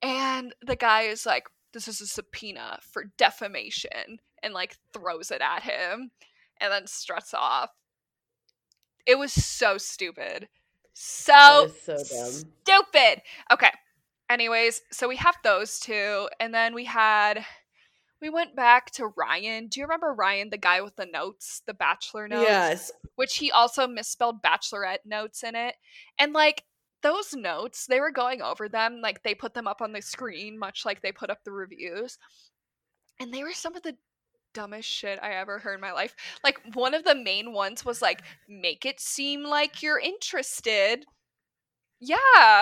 And 0.00 0.54
the 0.64 0.76
guy 0.76 1.02
is 1.02 1.26
like, 1.26 1.48
This 1.72 1.88
is 1.88 2.00
a 2.00 2.06
subpoena 2.06 2.78
for 2.82 3.04
defamation 3.16 4.20
and 4.42 4.54
like 4.54 4.76
throws 4.92 5.30
it 5.30 5.40
at 5.40 5.62
him 5.62 6.10
and 6.60 6.72
then 6.72 6.86
struts 6.86 7.34
off. 7.34 7.70
It 9.06 9.18
was 9.18 9.32
so 9.32 9.78
stupid. 9.78 10.48
So 10.92 11.70
so 11.84 11.96
dumb. 11.96 12.04
stupid. 12.04 13.22
Okay. 13.52 13.70
Anyways, 14.28 14.82
so 14.92 15.08
we 15.08 15.16
have 15.16 15.36
those 15.42 15.78
two, 15.78 16.28
and 16.38 16.52
then 16.52 16.74
we 16.74 16.84
had 16.84 17.44
we 18.20 18.30
went 18.30 18.56
back 18.56 18.90
to 18.92 19.06
Ryan. 19.16 19.68
Do 19.68 19.80
you 19.80 19.86
remember 19.86 20.12
Ryan, 20.12 20.50
the 20.50 20.58
guy 20.58 20.80
with 20.80 20.96
the 20.96 21.06
notes, 21.06 21.62
the 21.66 21.74
bachelor 21.74 22.26
notes? 22.28 22.48
Yes. 22.48 22.92
Which 23.14 23.36
he 23.36 23.50
also 23.50 23.86
misspelled 23.86 24.42
bachelorette 24.42 25.06
notes 25.06 25.42
in 25.44 25.54
it. 25.54 25.76
And 26.18 26.32
like 26.32 26.64
those 27.02 27.34
notes, 27.34 27.86
they 27.86 28.00
were 28.00 28.10
going 28.10 28.42
over 28.42 28.68
them, 28.68 29.00
like 29.02 29.22
they 29.22 29.34
put 29.34 29.54
them 29.54 29.68
up 29.68 29.80
on 29.80 29.92
the 29.92 30.02
screen, 30.02 30.58
much 30.58 30.84
like 30.84 31.00
they 31.02 31.12
put 31.12 31.30
up 31.30 31.44
the 31.44 31.52
reviews. 31.52 32.18
And 33.20 33.32
they 33.32 33.42
were 33.42 33.52
some 33.52 33.76
of 33.76 33.82
the 33.82 33.96
dumbest 34.54 34.88
shit 34.88 35.18
I 35.22 35.34
ever 35.34 35.58
heard 35.58 35.74
in 35.74 35.80
my 35.80 35.92
life. 35.92 36.14
Like 36.42 36.58
one 36.74 36.94
of 36.94 37.04
the 37.04 37.14
main 37.14 37.52
ones 37.52 37.84
was 37.84 38.00
like, 38.02 38.22
make 38.48 38.84
it 38.86 39.00
seem 39.00 39.42
like 39.44 39.82
you're 39.82 39.98
interested. 40.00 41.04
Yeah, 42.00 42.16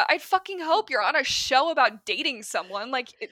I'd 0.08 0.22
fucking 0.22 0.60
hope 0.60 0.88
you're 0.90 1.02
on 1.02 1.16
a 1.16 1.24
show 1.24 1.70
about 1.70 2.06
dating 2.06 2.42
someone. 2.42 2.90
Like, 2.90 3.12
it, 3.20 3.30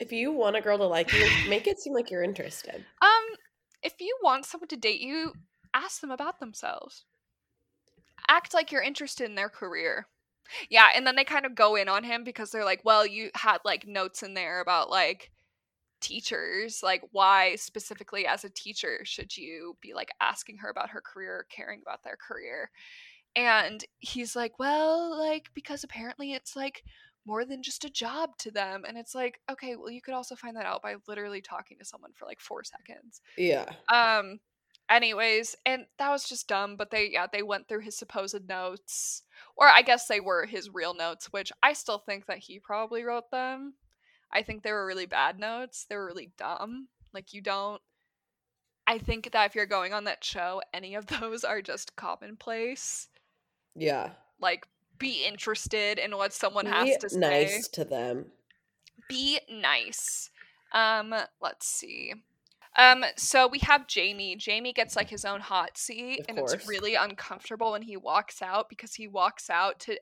If 0.00 0.12
you 0.12 0.32
want 0.32 0.56
a 0.56 0.60
girl 0.60 0.76
to 0.78 0.86
like 0.86 1.12
you, 1.12 1.26
make 1.48 1.66
it 1.66 1.78
seem 1.80 1.94
like 1.94 2.10
you're 2.10 2.22
interested. 2.22 2.84
um, 3.00 3.24
if 3.82 3.94
you 4.00 4.18
want 4.22 4.44
someone 4.44 4.68
to 4.68 4.76
date 4.76 5.00
you, 5.00 5.32
ask 5.72 6.00
them 6.00 6.10
about 6.10 6.40
themselves. 6.40 7.04
Act 8.28 8.52
like 8.52 8.72
you're 8.72 8.82
interested 8.82 9.24
in 9.24 9.34
their 9.34 9.48
career. 9.48 10.08
Yeah, 10.68 10.88
and 10.94 11.06
then 11.06 11.16
they 11.16 11.24
kind 11.24 11.46
of 11.46 11.54
go 11.54 11.76
in 11.76 11.88
on 11.88 12.04
him 12.04 12.24
because 12.24 12.50
they're 12.50 12.64
like, 12.64 12.80
well, 12.84 13.06
you 13.06 13.30
had 13.34 13.58
like 13.64 13.86
notes 13.86 14.22
in 14.22 14.34
there 14.34 14.60
about 14.60 14.90
like 14.90 15.30
teachers. 16.00 16.82
Like, 16.82 17.02
why 17.12 17.56
specifically 17.56 18.26
as 18.26 18.44
a 18.44 18.50
teacher 18.50 19.00
should 19.04 19.36
you 19.36 19.76
be 19.80 19.94
like 19.94 20.10
asking 20.20 20.58
her 20.58 20.70
about 20.70 20.90
her 20.90 21.00
career, 21.00 21.32
or 21.38 21.46
caring 21.50 21.80
about 21.82 22.04
their 22.04 22.16
career? 22.16 22.70
And 23.34 23.84
he's 23.98 24.34
like, 24.34 24.58
well, 24.58 25.18
like, 25.18 25.50
because 25.54 25.84
apparently 25.84 26.32
it's 26.32 26.56
like 26.56 26.82
more 27.26 27.44
than 27.44 27.62
just 27.62 27.84
a 27.84 27.90
job 27.90 28.30
to 28.38 28.50
them. 28.50 28.84
And 28.86 28.96
it's 28.96 29.14
like, 29.14 29.40
okay, 29.50 29.76
well, 29.76 29.90
you 29.90 30.00
could 30.00 30.14
also 30.14 30.36
find 30.36 30.56
that 30.56 30.64
out 30.64 30.80
by 30.80 30.94
literally 31.08 31.40
talking 31.40 31.76
to 31.78 31.84
someone 31.84 32.12
for 32.14 32.24
like 32.24 32.40
four 32.40 32.62
seconds. 32.64 33.20
Yeah. 33.36 33.66
Um, 33.92 34.38
anyways, 34.90 35.56
and 35.64 35.86
that 35.98 36.10
was 36.10 36.28
just 36.28 36.48
dumb, 36.48 36.76
but 36.76 36.90
they, 36.90 37.10
yeah, 37.10 37.26
they 37.30 37.42
went 37.42 37.68
through 37.68 37.80
his 37.80 37.96
supposed 37.96 38.48
notes, 38.48 39.22
or 39.56 39.66
I 39.68 39.82
guess 39.82 40.06
they 40.06 40.20
were 40.20 40.46
his 40.46 40.70
real 40.72 40.94
notes, 40.94 41.32
which 41.32 41.52
I 41.62 41.72
still 41.72 41.98
think 41.98 42.26
that 42.26 42.38
he 42.38 42.58
probably 42.58 43.02
wrote 43.04 43.30
them. 43.30 43.74
I 44.32 44.42
think 44.42 44.62
they 44.62 44.72
were 44.72 44.86
really 44.86 45.06
bad 45.06 45.38
notes. 45.38 45.86
They 45.88 45.96
were 45.96 46.06
really 46.06 46.32
dumb. 46.36 46.88
Like, 47.14 47.32
you 47.32 47.40
don't. 47.40 47.80
I 48.86 48.98
think 48.98 49.30
that 49.32 49.46
if 49.46 49.54
you're 49.54 49.66
going 49.66 49.92
on 49.92 50.04
that 50.04 50.22
show, 50.24 50.62
any 50.72 50.94
of 50.94 51.06
those 51.20 51.44
are 51.44 51.60
just 51.62 51.96
commonplace 51.96 53.08
Yeah. 53.74 54.10
like 54.40 54.66
be 54.98 55.24
interested 55.26 55.98
in 55.98 56.16
what 56.16 56.32
someone 56.32 56.64
Be 56.64 56.70
has 56.70 56.96
to 56.98 57.10
say 57.10 57.18
nice 57.18 57.68
to 57.68 57.84
them. 57.84 58.26
be 59.08 59.38
nice 59.50 60.30
um 60.72 61.14
let's 61.40 61.66
see 61.66 62.14
um 62.78 63.04
so 63.16 63.46
we 63.48 63.58
have 63.60 63.86
jamie. 63.86 64.36
Jamie 64.36 64.72
gets 64.72 64.96
like 64.96 65.08
his 65.10 65.24
own 65.24 65.40
hot 65.40 65.76
seat 65.78 66.20
Of 66.20 66.26
and 66.28 66.38
course. 66.38 66.52
it's 66.52 66.68
really 66.68 66.94
uncomfortable 66.94 67.72
when 67.72 67.82
he 67.82 67.96
walks 67.96 68.42
out 68.42 68.68
because 68.68 68.94
he 68.94 69.08
walks 69.08 69.48
out 69.50 69.78
to 69.80 69.98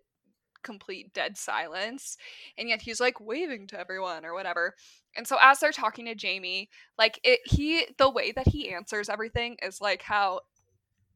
complete 0.62 1.12
dead 1.12 1.36
silence 1.36 2.16
and 2.56 2.68
yet 2.70 2.80
he's 2.82 2.98
like 3.00 3.20
waving 3.20 3.66
to 3.66 3.78
everyone 3.78 4.24
or 4.24 4.32
whatever. 4.34 4.74
And 5.16 5.26
so 5.26 5.36
as 5.40 5.60
they're 5.60 5.72
talking 5.72 6.06
to 6.06 6.14
jamie 6.14 6.70
like 6.98 7.20
it 7.22 7.40
he 7.44 7.86
the 7.98 8.10
way 8.10 8.32
that 8.32 8.48
he 8.48 8.72
answers 8.72 9.08
everything 9.08 9.56
is 9.62 9.80
like 9.80 10.02
how 10.02 10.40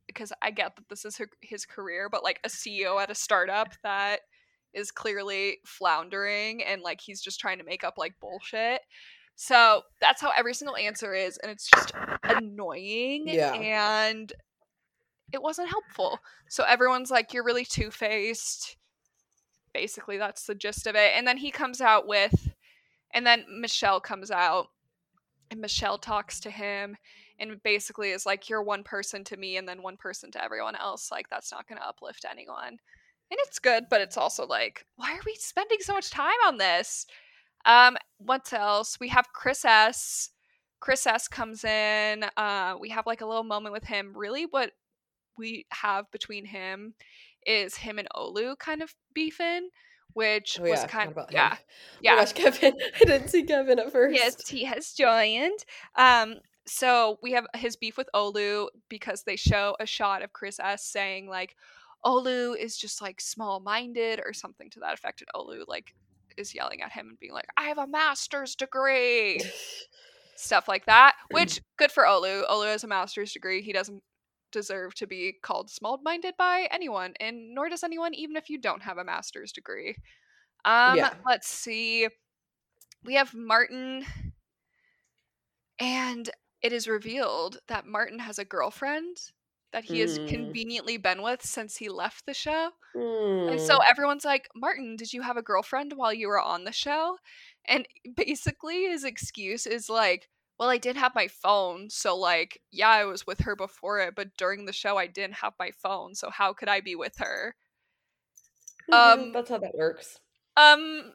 because 0.06 0.32
i 0.42 0.50
get 0.50 0.76
that 0.76 0.88
this 0.88 1.04
is 1.04 1.16
her, 1.16 1.28
his 1.40 1.64
career 1.66 2.08
but 2.10 2.22
like 2.22 2.40
a 2.44 2.48
ceo 2.48 3.00
at 3.02 3.10
a 3.10 3.14
startup 3.14 3.68
that 3.82 4.20
is 4.74 4.90
clearly 4.90 5.58
floundering 5.66 6.62
and 6.62 6.82
like 6.82 7.00
he's 7.00 7.20
just 7.20 7.40
trying 7.40 7.58
to 7.58 7.64
make 7.64 7.82
up 7.84 7.94
like 7.98 8.14
bullshit 8.20 8.80
so 9.40 9.82
that's 10.00 10.20
how 10.20 10.32
every 10.36 10.52
single 10.52 10.76
answer 10.76 11.14
is 11.14 11.36
and 11.38 11.52
it's 11.52 11.70
just 11.70 11.92
annoying 12.24 13.22
Yeah. 13.28 13.54
and 13.54 14.32
it 15.32 15.40
wasn't 15.40 15.68
helpful. 15.68 16.18
So 16.48 16.64
everyone's 16.64 17.08
like 17.12 17.32
you're 17.32 17.44
really 17.44 17.64
two-faced. 17.64 18.76
Basically 19.72 20.18
that's 20.18 20.44
the 20.46 20.56
gist 20.56 20.88
of 20.88 20.96
it 20.96 21.12
and 21.14 21.24
then 21.24 21.36
he 21.36 21.52
comes 21.52 21.80
out 21.80 22.08
with 22.08 22.48
and 23.14 23.24
then 23.24 23.44
michelle 23.60 24.00
comes 24.00 24.32
out 24.32 24.66
and 25.52 25.60
michelle 25.60 25.98
talks 25.98 26.40
to 26.40 26.50
him 26.50 26.96
and 27.38 27.62
basically 27.62 28.10
is 28.10 28.26
like 28.26 28.48
you're 28.48 28.62
one 28.64 28.82
person 28.82 29.22
to 29.22 29.36
me 29.36 29.56
and 29.56 29.68
then 29.68 29.82
one 29.82 29.96
person 29.96 30.32
to 30.32 30.42
everyone 30.42 30.74
else 30.74 31.12
like 31.12 31.28
that's 31.30 31.52
not 31.52 31.68
going 31.68 31.80
to 31.80 31.86
uplift 31.86 32.24
anyone. 32.28 32.76
And 33.30 33.38
it's 33.46 33.60
good 33.60 33.84
but 33.88 34.00
it's 34.00 34.16
also 34.16 34.44
like 34.48 34.84
why 34.96 35.12
are 35.12 35.22
we 35.24 35.36
spending 35.36 35.78
so 35.80 35.92
much 35.94 36.10
time 36.10 36.34
on 36.44 36.56
this 36.56 37.06
um 37.66 37.96
what 38.18 38.52
else 38.52 38.98
we 39.00 39.08
have 39.08 39.26
chris 39.32 39.64
s 39.64 40.30
chris 40.80 41.06
s 41.06 41.28
comes 41.28 41.64
in 41.64 42.24
uh 42.36 42.74
we 42.80 42.88
have 42.88 43.06
like 43.06 43.20
a 43.20 43.26
little 43.26 43.44
moment 43.44 43.72
with 43.72 43.84
him 43.84 44.12
really 44.14 44.44
what 44.44 44.72
we 45.36 45.66
have 45.70 46.10
between 46.10 46.44
him 46.44 46.94
is 47.46 47.76
him 47.76 47.98
and 47.98 48.08
olu 48.16 48.58
kind 48.58 48.82
of 48.82 48.94
beefing 49.14 49.68
which 50.14 50.58
Oh 50.58 50.62
was 50.62 50.70
yeah. 50.70 50.86
Forgot 50.86 50.90
kind 50.90 51.12
about 51.12 51.30
him. 51.30 51.36
yeah 51.36 51.56
Oh 51.56 51.98
yeah 52.02 52.16
gosh, 52.16 52.32
Kevin. 52.32 52.74
I 53.00 53.04
didn't 53.04 53.28
see 53.28 53.44
Kevin 53.44 53.78
at 53.78 53.92
first. 53.92 54.14
Yes, 54.16 54.48
he 54.48 54.64
has 54.64 54.92
joined. 54.92 55.64
Um, 55.96 56.36
so 56.66 57.18
we 57.22 57.32
have 57.32 57.46
his 57.54 57.76
beef 57.76 57.96
with 57.96 58.08
Olu 58.14 58.68
because 58.88 59.22
they 59.22 59.36
show 59.36 59.76
a 59.80 59.86
shot 59.86 60.22
of 60.22 60.32
Chris 60.32 60.58
S 60.58 60.84
saying 60.84 61.28
like 61.28 61.56
Olu 62.04 62.56
is 62.58 62.76
just 62.76 63.00
like 63.00 63.20
small 63.20 63.60
minded 63.60 64.20
or 64.24 64.32
something 64.32 64.70
to 64.70 64.80
that 64.80 64.94
effect. 64.94 65.22
And 65.22 65.28
Olu 65.34 65.64
like 65.68 65.94
is 66.38 66.54
yelling 66.54 66.82
at 66.82 66.92
him 66.92 67.08
and 67.08 67.18
being 67.18 67.32
like, 67.32 67.48
I 67.56 67.64
have 67.64 67.78
a 67.78 67.86
master's 67.86 68.54
degree. 68.54 69.42
Stuff 70.36 70.68
like 70.68 70.86
that. 70.86 71.14
Which 71.30 71.60
good 71.78 71.90
for 71.90 72.04
Olu. 72.04 72.48
Olu 72.48 72.66
has 72.66 72.84
a 72.84 72.88
master's 72.88 73.32
degree. 73.32 73.60
He 73.60 73.72
doesn't 73.72 74.02
deserve 74.52 74.94
to 74.94 75.06
be 75.06 75.34
called 75.42 75.68
small 75.70 75.98
minded 76.02 76.34
by 76.38 76.68
anyone, 76.70 77.14
and 77.20 77.54
nor 77.54 77.68
does 77.68 77.82
anyone 77.84 78.14
even 78.14 78.36
if 78.36 78.48
you 78.48 78.58
don't 78.58 78.82
have 78.82 78.98
a 78.98 79.04
master's 79.04 79.52
degree. 79.52 79.96
Um, 80.64 80.96
Yeah. 80.96 81.14
let's 81.26 81.48
see. 81.48 82.08
we 83.04 83.14
have 83.14 83.34
Martin, 83.34 84.04
and 85.78 86.30
it 86.62 86.72
is 86.72 86.88
revealed 86.88 87.58
that 87.68 87.86
Martin 87.86 88.18
has 88.18 88.38
a 88.38 88.44
girlfriend 88.44 89.16
that 89.72 89.84
he 89.84 90.00
has 90.00 90.18
Mm. 90.18 90.28
conveniently 90.28 90.96
been 90.96 91.22
with 91.22 91.42
since 91.44 91.76
he 91.76 91.88
left 91.88 92.24
the 92.26 92.34
show. 92.34 92.70
And 92.94 93.58
Mm. 93.60 93.66
so 93.66 93.78
everyone's 93.78 94.24
like, 94.24 94.48
Martin, 94.54 94.96
did 94.96 95.12
you 95.12 95.22
have 95.22 95.36
a 95.36 95.42
girlfriend 95.42 95.92
while 95.94 96.12
you 96.12 96.28
were 96.28 96.40
on 96.40 96.64
the 96.64 96.72
show? 96.72 97.18
And 97.66 97.86
basically, 98.16 98.84
his 98.84 99.04
excuse 99.04 99.66
is 99.66 99.88
like, 99.90 100.28
well, 100.58 100.70
I 100.70 100.78
did 100.78 100.96
have 100.96 101.14
my 101.14 101.28
phone. 101.28 101.90
So, 101.90 102.16
like, 102.16 102.60
yeah, 102.72 102.88
I 102.88 103.04
was 103.04 103.26
with 103.26 103.40
her 103.40 103.54
before 103.54 104.00
it, 104.00 104.14
but 104.16 104.36
during 104.36 104.64
the 104.64 104.72
show, 104.72 104.96
I 104.96 105.06
didn't 105.06 105.34
have 105.36 105.52
my 105.58 105.70
phone. 105.70 106.14
So, 106.14 106.30
how 106.30 106.52
could 106.52 106.68
I 106.68 106.80
be 106.80 106.96
with 106.96 107.16
her? 107.18 107.54
Mhm, 108.90 108.94
um, 108.94 109.32
that's 109.32 109.50
how 109.50 109.58
that 109.58 109.74
works. 109.74 110.18
Um, 110.56 111.12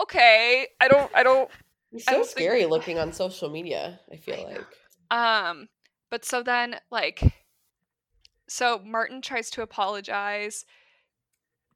okay. 0.00 0.68
I 0.80 0.88
don't, 0.88 1.10
I 1.14 1.22
don't, 1.22 1.50
He's 1.90 2.04
so 2.04 2.12
don't 2.12 2.26
think- 2.26 2.30
scary 2.46 2.66
looking 2.66 2.98
on 2.98 3.12
social 3.12 3.48
media. 3.48 4.00
I 4.12 4.16
feel 4.16 4.36
I 4.36 4.52
like. 4.52 4.76
Um, 5.10 5.68
but 6.10 6.24
so 6.24 6.42
then, 6.42 6.78
like, 6.90 7.22
so 8.48 8.80
Martin 8.84 9.20
tries 9.20 9.50
to 9.50 9.62
apologize 9.62 10.64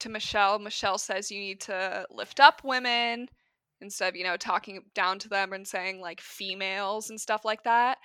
to 0.00 0.08
Michelle. 0.08 0.58
Michelle 0.58 0.98
says 0.98 1.30
you 1.30 1.40
need 1.40 1.60
to 1.62 2.06
lift 2.10 2.40
up 2.40 2.62
women 2.64 3.28
instead 3.80 4.08
of, 4.10 4.16
you 4.16 4.24
know, 4.24 4.36
talking 4.36 4.82
down 4.94 5.18
to 5.20 5.28
them 5.28 5.52
and 5.52 5.66
saying 5.66 6.00
like 6.00 6.20
females 6.20 7.10
and 7.10 7.20
stuff 7.20 7.44
like 7.44 7.64
that. 7.64 7.98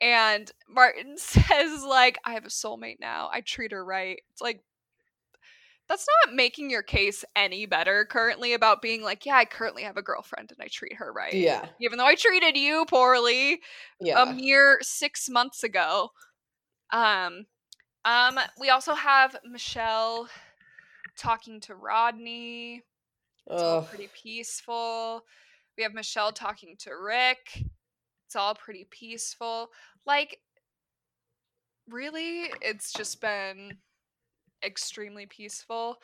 And 0.00 0.50
Martin 0.68 1.14
says, 1.18 1.82
like, 1.84 2.18
I 2.24 2.32
have 2.34 2.44
a 2.46 2.48
soulmate 2.50 3.00
now. 3.00 3.28
I 3.32 3.40
treat 3.40 3.72
her 3.72 3.84
right. 3.84 4.20
It's 4.32 4.40
like, 4.42 4.62
that's 5.88 6.06
not 6.24 6.36
making 6.36 6.70
your 6.70 6.84
case 6.84 7.24
any 7.34 7.66
better 7.66 8.04
currently 8.04 8.54
about 8.54 8.80
being 8.80 9.02
like, 9.02 9.26
yeah, 9.26 9.34
I 9.34 9.44
currently 9.44 9.82
have 9.82 9.96
a 9.96 10.02
girlfriend 10.02 10.52
and 10.52 10.64
I 10.64 10.68
treat 10.68 10.94
her 10.98 11.12
right. 11.12 11.34
Yeah. 11.34 11.66
Even 11.80 11.98
though 11.98 12.06
I 12.06 12.14
treated 12.14 12.56
you 12.56 12.84
poorly 12.88 13.60
Yeah. 14.00 14.22
a 14.22 14.32
mere 14.32 14.78
six 14.82 15.28
months 15.28 15.64
ago. 15.64 16.10
Um, 16.92 17.46
um, 18.04 18.38
we 18.58 18.70
also 18.70 18.94
have 18.94 19.36
Michelle 19.44 20.28
talking 21.16 21.60
to 21.60 21.74
Rodney. 21.74 22.82
It's 23.46 23.62
all 23.62 23.82
pretty 23.82 24.08
peaceful. 24.14 25.24
We 25.76 25.82
have 25.82 25.94
Michelle 25.94 26.32
talking 26.32 26.76
to 26.80 26.90
Rick. 26.92 27.64
It's 28.26 28.36
all 28.36 28.54
pretty 28.54 28.86
peaceful. 28.90 29.70
Like, 30.06 30.38
really, 31.88 32.52
it's 32.60 32.92
just 32.92 33.20
been 33.20 33.78
extremely 34.64 35.26
peaceful. 35.26 36.00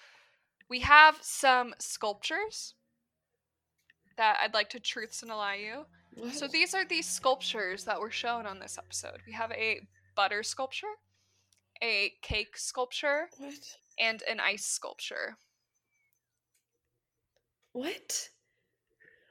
We 0.68 0.80
have 0.80 1.18
some 1.20 1.74
sculptures 1.78 2.74
that 4.16 4.38
I'd 4.42 4.54
like 4.54 4.70
to 4.70 4.80
truths 4.80 5.22
and 5.22 5.30
you. 5.60 5.86
So 6.32 6.48
these 6.48 6.74
are 6.74 6.84
these 6.84 7.06
sculptures 7.06 7.84
that 7.84 8.00
were 8.00 8.10
shown 8.10 8.46
on 8.46 8.58
this 8.58 8.78
episode. 8.78 9.18
We 9.26 9.32
have 9.34 9.52
a 9.52 9.82
butter 10.14 10.42
sculpture, 10.42 10.86
a 11.82 12.12
cake 12.22 12.56
sculpture, 12.56 13.28
What? 13.38 13.54
and 13.98 14.22
an 14.28 14.40
ice 14.40 14.64
sculpture. 14.66 15.36
What? 17.72 18.28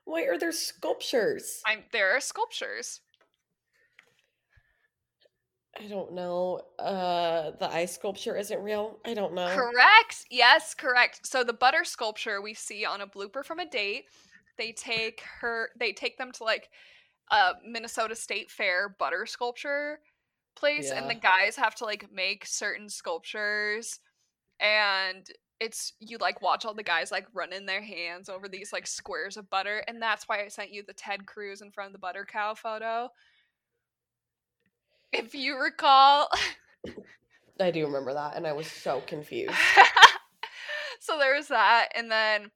Why 0.05 0.23
are 0.25 0.37
there 0.37 0.51
sculptures? 0.51 1.61
I'm 1.65 1.83
there 1.91 2.15
are 2.15 2.19
sculptures. 2.19 3.01
I 5.77 5.87
don't 5.87 6.13
know. 6.13 6.61
Uh, 6.79 7.51
the 7.59 7.69
ice 7.69 7.95
sculpture 7.95 8.37
isn't 8.37 8.61
real. 8.63 8.99
I 9.03 9.13
don't 9.13 9.33
know. 9.33 9.47
Correct. 9.53 10.25
Yes, 10.31 10.73
correct. 10.73 11.27
So 11.27 11.43
the 11.43 11.51
butter 11.53 11.83
sculpture 11.83 12.41
we 12.41 12.53
see 12.53 12.85
on 12.85 13.01
a 13.01 13.07
blooper 13.07 13.43
from 13.43 13.59
a 13.59 13.65
date. 13.69 14.05
They 14.57 14.71
take 14.71 15.21
her 15.41 15.69
they 15.77 15.91
take 15.91 16.17
them 16.17 16.31
to 16.33 16.43
like 16.43 16.69
a 17.31 17.53
Minnesota 17.67 18.15
State 18.15 18.49
Fair 18.51 18.95
butter 18.97 19.25
sculpture 19.25 19.99
place 20.55 20.91
and 20.91 21.09
the 21.09 21.15
guys 21.15 21.55
have 21.55 21.75
to 21.75 21.85
like 21.85 22.11
make 22.11 22.45
certain 22.45 22.89
sculptures 22.89 23.99
and 24.59 25.27
it's 25.59 25.93
you 25.99 26.17
like 26.17 26.41
watch 26.41 26.65
all 26.65 26.73
the 26.73 26.83
guys 26.83 27.11
like 27.11 27.27
running 27.33 27.65
their 27.65 27.81
hands 27.81 28.29
over 28.29 28.47
these 28.47 28.73
like 28.73 28.87
squares 28.87 29.37
of 29.37 29.49
butter 29.49 29.83
and 29.87 30.01
that's 30.01 30.27
why 30.27 30.43
I 30.43 30.47
sent 30.47 30.71
you 30.71 30.83
the 30.85 30.93
Ted 30.93 31.25
Cruz 31.25 31.61
in 31.61 31.71
front 31.71 31.87
of 31.87 31.93
the 31.93 31.99
butter 31.99 32.25
cow 32.29 32.53
photo. 32.53 33.09
If 35.13 35.33
you 35.33 35.57
recall, 35.57 36.27
I 37.59 37.71
do 37.71 37.85
remember 37.85 38.13
that, 38.13 38.35
and 38.35 38.45
I 38.45 38.51
was 38.51 38.67
so 38.67 39.01
confused. 39.07 39.55
so 40.99 41.17
there 41.17 41.35
was 41.35 41.47
that 41.47 41.89
and 41.95 42.11
then 42.11 42.51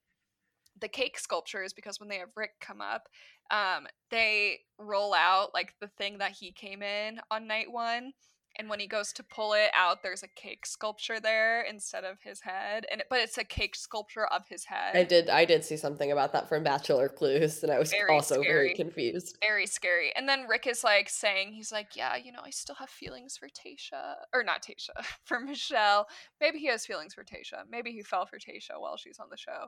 the 0.81 0.87
cake 0.87 1.19
sculptures 1.19 1.73
because 1.73 1.99
when 1.99 2.09
they 2.09 2.17
have 2.17 2.29
rick 2.35 2.51
come 2.59 2.81
up 2.81 3.07
um 3.51 3.87
they 4.11 4.59
roll 4.77 5.13
out 5.13 5.53
like 5.53 5.73
the 5.79 5.87
thing 5.87 6.17
that 6.19 6.31
he 6.31 6.51
came 6.51 6.81
in 6.81 7.19
on 7.31 7.47
night 7.47 7.71
one 7.71 8.13
and 8.57 8.67
when 8.67 8.79
he 8.79 8.87
goes 8.87 9.13
to 9.13 9.23
pull 9.23 9.53
it 9.53 9.69
out 9.75 10.01
there's 10.03 10.23
a 10.23 10.27
cake 10.35 10.65
sculpture 10.65 11.19
there 11.19 11.61
instead 11.61 12.03
of 12.03 12.17
his 12.23 12.41
head 12.41 12.85
and 12.91 12.99
it, 13.01 13.07
but 13.09 13.19
it's 13.19 13.37
a 13.37 13.43
cake 13.43 13.75
sculpture 13.75 14.25
of 14.25 14.41
his 14.49 14.65
head 14.65 14.95
I 14.95 15.03
did. 15.03 15.29
I 15.29 15.45
did 15.45 15.63
see 15.63 15.77
something 15.77 16.11
about 16.11 16.33
that 16.33 16.49
from 16.49 16.63
Bachelor 16.63 17.07
Clues, 17.09 17.61
and 17.63 17.71
I 17.71 17.77
was 17.79 17.91
Very 17.91 18.11
also 18.13 18.41
very 18.41 18.73
confused. 18.73 19.37
very 19.41 19.65
scary. 19.67 20.11
And 20.15 20.27
then 20.27 20.47
Rick 20.47 20.65
is 20.67 20.83
like 20.83 21.09
saying, 21.09 21.53
he's 21.53 21.71
like, 21.71 21.95
yeah, 21.95 22.15
you 22.15 22.31
know, 22.31 22.41
I 22.43 22.49
still 22.49 22.75
have 22.75 22.89
feelings 22.89 23.37
for 23.37 23.47
Tayshia. 23.47 24.15
Or 24.33 24.43
not 24.43 24.63
Tayshia, 24.63 25.05
for 25.25 25.39
Michelle. 25.39 26.07
Maybe 26.41 26.57
he 26.59 26.67
has 26.67 26.85
feelings 26.85 27.13
for 27.13 27.23
Tayshia. 27.23 27.63
Maybe 27.69 27.91
he 27.91 28.01
fell 28.01 28.25
for 28.25 28.39
Tayshia 28.39 28.79
while 28.79 28.97
she's 28.97 29.19
on 29.19 29.27
the 29.29 29.37
show. 29.37 29.67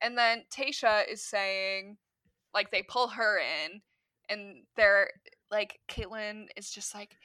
And 0.00 0.16
then 0.16 0.44
Tayshia 0.56 1.02
is 1.10 1.22
saying, 1.22 1.96
like, 2.54 2.70
they 2.70 2.82
pull 2.82 3.08
her 3.08 3.38
in, 3.38 3.80
and 4.28 4.64
they're 4.76 5.10
like, 5.50 5.80
Kaitlyn 5.88 6.46
is 6.56 6.70
just 6.70 6.94
like, 6.94 7.16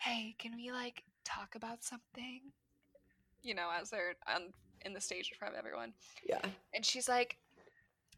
hey, 0.00 0.34
can 0.38 0.54
we, 0.56 0.70
like, 0.72 1.02
talk 1.24 1.54
about 1.54 1.82
something? 1.84 2.40
You 3.42 3.54
know, 3.54 3.70
as 3.78 3.90
they're 3.90 4.14
on 4.26 4.52
in 4.84 4.92
the 4.92 5.00
stage 5.00 5.30
in 5.32 5.38
front 5.38 5.54
of 5.54 5.58
everyone 5.58 5.94
Yeah. 6.28 6.40
and 6.74 6.84
she's 6.84 7.08
like, 7.08 7.38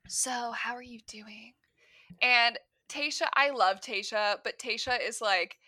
"So, 0.08 0.50
how 0.52 0.74
are 0.74 0.82
you 0.82 0.98
doing?" 1.06 1.54
And 2.22 2.58
Tayshia, 2.88 3.28
I 3.34 3.50
love 3.50 3.80
Tayshia, 3.80 4.38
but 4.42 4.58
Tayshia 4.58 4.98
is 5.00 5.20
like 5.20 5.58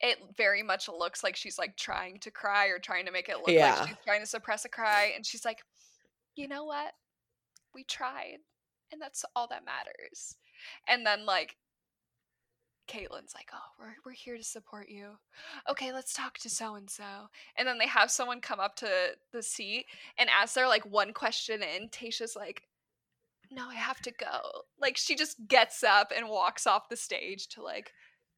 it 0.00 0.18
very 0.36 0.62
much 0.64 0.88
looks 0.88 1.22
like 1.22 1.36
she's 1.36 1.58
like 1.58 1.76
trying 1.76 2.18
to 2.20 2.30
cry 2.32 2.66
or 2.66 2.80
trying 2.80 3.06
to 3.06 3.12
make 3.12 3.28
it 3.28 3.38
look 3.38 3.50
Yeah. 3.50 3.78
like 3.80 3.88
she's 3.88 3.96
trying 4.04 4.20
to 4.20 4.26
suppress 4.26 4.64
a 4.64 4.68
cry 4.68 5.12
and 5.14 5.24
she's 5.24 5.44
like, 5.44 5.62
"You 6.34 6.48
know 6.48 6.64
what? 6.64 6.94
We 7.74 7.84
tried, 7.84 8.38
and 8.92 9.00
that's 9.00 9.24
all 9.34 9.48
that 9.48 9.64
matters." 9.64 10.36
And 10.86 11.06
then 11.06 11.26
like 11.26 11.56
Kaitlyn's 12.88 13.34
like, 13.34 13.50
"Oh, 13.52 13.70
we're 13.78 13.94
we're 14.04 14.12
here 14.12 14.36
to 14.36 14.44
support 14.44 14.88
you. 14.88 15.18
Okay, 15.70 15.92
let's 15.92 16.12
talk 16.12 16.38
to 16.38 16.50
so 16.50 16.74
and 16.74 16.90
so." 16.90 17.28
And 17.56 17.66
then 17.66 17.78
they 17.78 17.86
have 17.86 18.10
someone 18.10 18.40
come 18.40 18.60
up 18.60 18.76
to 18.76 18.88
the 19.32 19.42
seat, 19.42 19.86
and 20.18 20.28
as 20.42 20.54
they're 20.54 20.68
like 20.68 20.84
one 20.84 21.12
question 21.12 21.62
in, 21.62 21.88
Tayshia's 21.88 22.36
like, 22.36 22.62
"No, 23.50 23.68
I 23.68 23.74
have 23.74 24.00
to 24.02 24.10
go." 24.12 24.64
Like 24.78 24.96
she 24.96 25.14
just 25.16 25.46
gets 25.48 25.82
up 25.82 26.12
and 26.14 26.28
walks 26.28 26.66
off 26.66 26.88
the 26.88 26.96
stage 26.96 27.48
to 27.48 27.62
like 27.62 27.92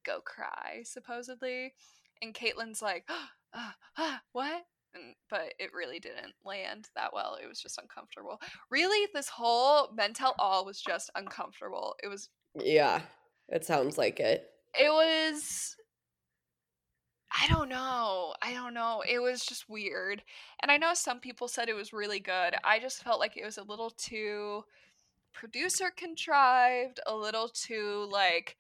go 0.05 0.21
cry, 0.21 0.83
supposedly. 0.85 1.75
And 2.23 2.35
Kaitlyn's 2.35 2.83
like, 2.83 3.09
uh, 3.55 3.73
uh, 3.97 4.19
"What?" 4.33 4.67
And, 4.95 5.15
but 5.29 5.55
it 5.59 5.71
really 5.75 5.99
didn't 5.99 6.35
land 6.45 6.89
that 6.95 7.13
well. 7.13 7.37
It 7.43 7.49
was 7.49 7.61
just 7.61 7.79
uncomfortable. 7.79 8.41
Really, 8.71 9.09
this 9.13 9.29
whole 9.29 9.93
Men 9.93 10.13
Tell 10.15 10.35
All 10.39 10.65
was 10.65 10.81
just 10.81 11.11
uncomfortable. 11.15 11.97
It 12.03 12.09
was 12.09 12.29
Yeah. 12.55 13.01
It 13.49 13.65
sounds 13.65 13.99
like 13.99 14.21
it. 14.21 14.49
it 14.79 14.89
was 14.91 15.77
I 17.37 17.49
don't 17.49 17.69
know. 17.69 18.35
I 18.43 18.53
don't 18.55 18.75
know. 18.75 19.03
It 19.09 19.19
was 19.19 19.45
just 19.45 19.69
weird. 19.69 20.23
And 20.63 20.71
I 20.71 20.77
know 20.77 20.95
some 20.95 21.19
people 21.19 21.49
said 21.49 21.69
it 21.69 21.75
was 21.75 21.93
really 21.93 22.21
good. 22.21 22.55
I 22.63 22.79
just 22.79 23.03
felt 23.03 23.19
like 23.19 23.37
it 23.37 23.45
was 23.45 23.59
a 23.59 23.65
little 23.65 23.91
too 23.91 24.65
producer 25.33 25.91
contrived, 25.97 27.01
a 27.07 27.15
little 27.15 27.49
too 27.49 28.09
like 28.11 28.57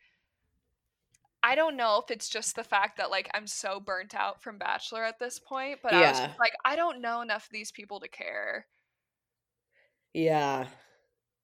I 1.44 1.54
don't 1.54 1.76
know 1.76 2.00
if 2.02 2.10
it's 2.10 2.28
just 2.28 2.56
the 2.56 2.64
fact 2.64 2.96
that 2.96 3.10
like 3.10 3.28
I'm 3.34 3.46
so 3.46 3.78
burnt 3.78 4.14
out 4.14 4.42
from 4.42 4.58
Bachelor 4.58 5.04
at 5.04 5.18
this 5.18 5.38
point, 5.38 5.80
but 5.82 5.92
I 5.92 6.08
was 6.08 6.18
just 6.18 6.38
like 6.40 6.54
I 6.64 6.74
don't 6.76 7.00
know 7.02 7.20
enough 7.20 7.46
of 7.46 7.52
these 7.52 7.70
people 7.70 8.00
to 8.00 8.08
care. 8.08 8.66
Yeah. 10.12 10.66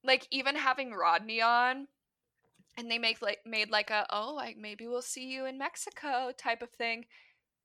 like 0.03 0.27
even 0.31 0.55
having 0.55 0.91
Rodney 0.93 1.41
on 1.41 1.87
and 2.77 2.89
they 2.89 2.97
make 2.97 3.21
like 3.21 3.39
made 3.45 3.69
like 3.69 3.89
a 3.89 4.05
oh 4.11 4.33
like 4.33 4.57
maybe 4.57 4.87
we'll 4.87 5.01
see 5.01 5.25
you 5.31 5.45
in 5.45 5.57
Mexico 5.57 6.31
type 6.37 6.61
of 6.61 6.69
thing 6.71 7.05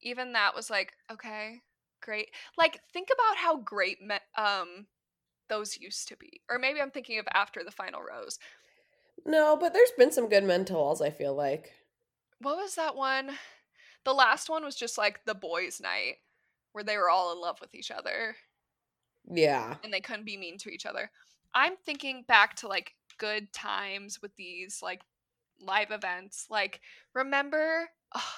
even 0.03 0.33
that 0.33 0.55
was 0.55 0.69
like 0.71 0.93
okay 1.11 1.63
great 2.03 2.31
like 2.59 2.81
think 2.93 3.09
about 3.13 3.37
how 3.37 3.57
great 3.59 4.03
me- 4.03 4.17
um 4.37 4.87
those 5.49 5.79
used 5.79 6.09
to 6.09 6.17
be 6.17 6.41
or 6.51 6.59
maybe 6.59 6.81
I'm 6.81 6.91
thinking 6.91 7.19
of 7.19 7.27
after 7.33 7.63
the 7.65 7.71
final 7.71 8.03
rose 8.03 8.39
No, 9.25 9.57
but 9.57 9.73
there's 9.73 9.93
been 9.99 10.13
some 10.13 10.29
good 10.29 10.45
mentals, 10.45 11.01
I 11.03 11.11
feel 11.11 11.35
like. 11.35 11.73
What 12.41 12.57
was 12.57 12.75
that 12.75 12.97
one 12.97 13.31
the 14.05 14.15
last 14.15 14.49
one 14.49 14.65
was 14.65 14.77
just 14.77 14.97
like 14.97 15.25
the 15.25 15.35
boys 15.35 15.81
night 15.81 16.19
where 16.73 16.85
they 16.85 16.97
were 16.97 17.11
all 17.11 17.33
in 17.33 17.41
love 17.41 17.61
with 17.61 17.75
each 17.75 17.91
other 17.91 18.37
Yeah. 19.29 19.75
and 19.83 19.93
they 19.93 20.01
couldn't 20.01 20.25
be 20.25 20.37
mean 20.37 20.59
to 20.59 20.71
each 20.71 20.87
other. 20.87 21.11
I'm 21.55 21.77
thinking 21.85 22.25
back 22.29 22.55
to 22.57 22.69
like 22.69 22.95
good 23.19 23.53
times 23.53 24.23
with 24.23 24.35
these 24.37 24.81
like 24.81 25.01
live 25.61 25.91
events. 25.91 26.47
Like 26.49 26.81
remember 27.15 27.89
oh, 28.15 28.33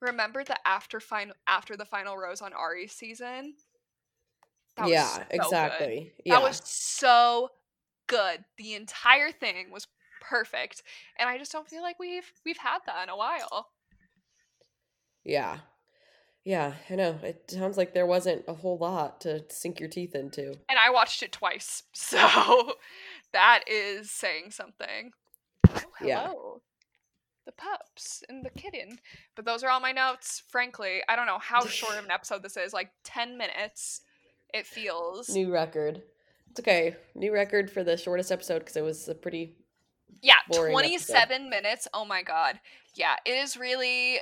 remember 0.00 0.44
the 0.44 0.56
after 0.66 1.00
final 1.00 1.34
after 1.48 1.76
the 1.76 1.84
final 1.84 2.16
rose 2.16 2.40
on 2.40 2.52
Arie's 2.52 2.92
season? 2.92 3.54
That 4.76 4.84
was 4.84 4.92
yeah, 4.92 5.08
so 5.08 5.18
good. 5.18 5.26
exactly. 5.30 6.12
Yeah. 6.24 6.34
That 6.36 6.42
was 6.42 6.62
so 6.64 7.48
good. 8.06 8.44
The 8.58 8.74
entire 8.74 9.32
thing 9.32 9.72
was 9.72 9.88
perfect. 10.20 10.82
And 11.18 11.28
I 11.28 11.38
just 11.38 11.52
don't 11.52 11.68
feel 11.68 11.82
like 11.82 11.98
we've 11.98 12.30
we've 12.44 12.58
had 12.58 12.78
that 12.86 13.02
in 13.04 13.08
a 13.08 13.16
while. 13.16 13.68
yeah. 15.24 15.58
Yeah, 16.42 16.72
I 16.88 16.94
know. 16.94 17.18
It 17.22 17.50
sounds 17.50 17.76
like 17.76 17.92
there 17.92 18.06
wasn't 18.06 18.44
a 18.48 18.54
whole 18.54 18.78
lot 18.78 19.20
to 19.22 19.44
sink 19.50 19.78
your 19.78 19.90
teeth 19.90 20.14
into. 20.14 20.48
And 20.70 20.78
I 20.82 20.88
watched 20.90 21.22
it 21.22 21.32
twice. 21.32 21.82
So 21.92 22.72
that 23.32 23.64
is 23.66 24.10
saying 24.10 24.50
something. 24.50 25.12
Oh, 25.68 25.82
hello. 25.98 26.08
Yeah. 26.08 26.32
The 27.44 27.52
pups 27.52 28.22
and 28.28 28.42
the 28.44 28.50
kitten. 28.50 28.98
But 29.36 29.44
those 29.44 29.62
are 29.62 29.68
all 29.68 29.80
my 29.80 29.92
notes. 29.92 30.42
Frankly, 30.48 31.02
I 31.10 31.14
don't 31.14 31.26
know 31.26 31.38
how 31.38 31.66
short 31.66 31.98
of 31.98 32.04
an 32.06 32.10
episode 32.18 32.42
this 32.42 32.56
is. 32.56 32.72
Like 32.72 32.90
10 33.04 33.36
minutes, 33.36 34.00
it 34.54 34.66
feels. 34.66 35.28
New 35.28 35.52
record. 35.52 36.02
It's 36.50 36.60
okay. 36.60 36.96
New 37.14 37.32
record 37.34 37.70
for 37.70 37.84
the 37.84 37.98
shortest 37.98 38.32
episode 38.32 38.60
because 38.60 38.76
it 38.76 38.82
was 38.82 39.08
a 39.08 39.14
pretty 39.14 39.56
Yeah, 40.22 40.34
boring 40.48 40.72
27 40.72 41.48
minutes. 41.48 41.88
Oh 41.94 42.04
my 42.04 42.22
god. 42.22 42.60
Yeah, 42.94 43.16
it 43.24 43.32
is 43.32 43.56
really. 43.56 44.18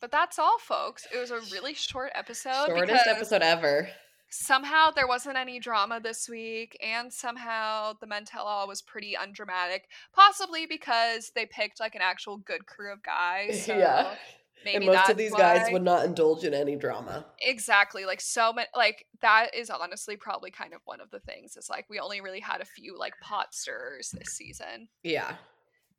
But 0.00 0.10
that's 0.10 0.38
all, 0.38 0.58
folks. 0.58 1.06
It 1.12 1.18
was 1.18 1.30
a 1.30 1.40
really 1.52 1.74
short 1.74 2.10
episode. 2.14 2.66
shortest 2.66 3.06
episode 3.06 3.42
ever. 3.42 3.88
Somehow 4.30 4.90
there 4.92 5.08
wasn't 5.08 5.36
any 5.36 5.58
drama 5.58 6.00
this 6.00 6.28
week, 6.28 6.78
and 6.82 7.12
somehow 7.12 7.94
the 8.00 8.06
men 8.06 8.24
tell 8.24 8.44
all 8.44 8.68
was 8.68 8.80
pretty 8.80 9.16
undramatic. 9.16 9.88
Possibly 10.14 10.66
because 10.66 11.32
they 11.34 11.46
picked 11.46 11.80
like 11.80 11.94
an 11.96 12.00
actual 12.00 12.38
good 12.38 12.64
crew 12.66 12.92
of 12.92 13.02
guys. 13.02 13.64
So 13.66 13.76
yeah. 13.76 14.14
Maybe 14.64 14.76
and 14.76 14.86
most 14.86 15.08
of 15.10 15.16
these 15.16 15.34
guys 15.34 15.68
would 15.72 15.82
not 15.82 16.04
indulge 16.04 16.44
in 16.44 16.54
any 16.54 16.76
drama. 16.76 17.24
Exactly. 17.40 18.04
Like 18.04 18.20
so 18.20 18.52
many 18.52 18.68
like 18.74 19.06
that 19.22 19.54
is 19.54 19.70
honestly 19.70 20.16
probably 20.16 20.50
kind 20.50 20.74
of 20.74 20.80
one 20.84 21.00
of 21.00 21.10
the 21.10 21.20
things. 21.20 21.56
Is 21.56 21.68
like 21.70 21.86
we 21.88 21.98
only 21.98 22.20
really 22.20 22.40
had 22.40 22.60
a 22.60 22.64
few 22.64 22.98
like 22.98 23.14
pot 23.22 23.54
stirrers 23.54 24.10
this 24.10 24.30
season. 24.36 24.88
Yeah. 25.02 25.34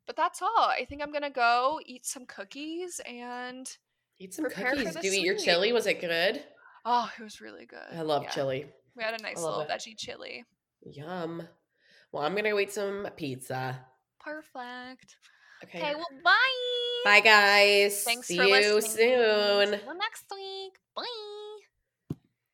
But 0.06 0.16
that's 0.16 0.42
all. 0.42 0.48
I 0.68 0.84
think 0.88 1.02
I'm 1.02 1.12
gonna 1.12 1.30
go 1.30 1.80
eat 1.86 2.04
some 2.06 2.26
cookies 2.26 3.00
and 3.06 3.68
Eat 4.18 4.34
some 4.34 4.48
cookies. 4.50 4.94
Do 4.94 5.06
you 5.08 5.14
eat 5.14 5.24
your 5.24 5.36
chili? 5.36 5.72
Was 5.72 5.86
it 5.86 6.00
good? 6.00 6.42
oh, 6.84 7.10
it 7.18 7.22
was 7.22 7.40
really 7.40 7.64
good. 7.66 7.78
I 7.92 8.02
love 8.02 8.24
Yeah. 8.24 8.30
chili. 8.30 8.66
We 8.96 9.02
had 9.04 9.18
a 9.18 9.22
nice 9.22 9.40
little 9.40 9.60
it. 9.60 9.68
veggie 9.68 9.96
chili. 9.96 10.44
Yum. 10.84 11.48
Well, 12.12 12.22
I'm 12.24 12.34
gonna 12.34 12.50
go 12.50 12.58
eat 12.58 12.72
some 12.72 13.08
pizza. 13.16 13.86
Perfect. 14.20 15.16
Okay. 15.64 15.78
Okay, 15.78 15.94
well 15.94 16.06
bye. 16.24 16.32
Bye, 17.04 17.20
guys. 17.20 18.04
Thanks 18.04 18.28
See 18.28 18.36
for 18.36 18.44
you 18.44 18.74
listening. 18.74 18.82
soon. 18.82 19.66
See 19.80 19.84
you 19.86 19.94
next 19.98 20.24
week. 20.30 20.72
Bye. 20.94 21.41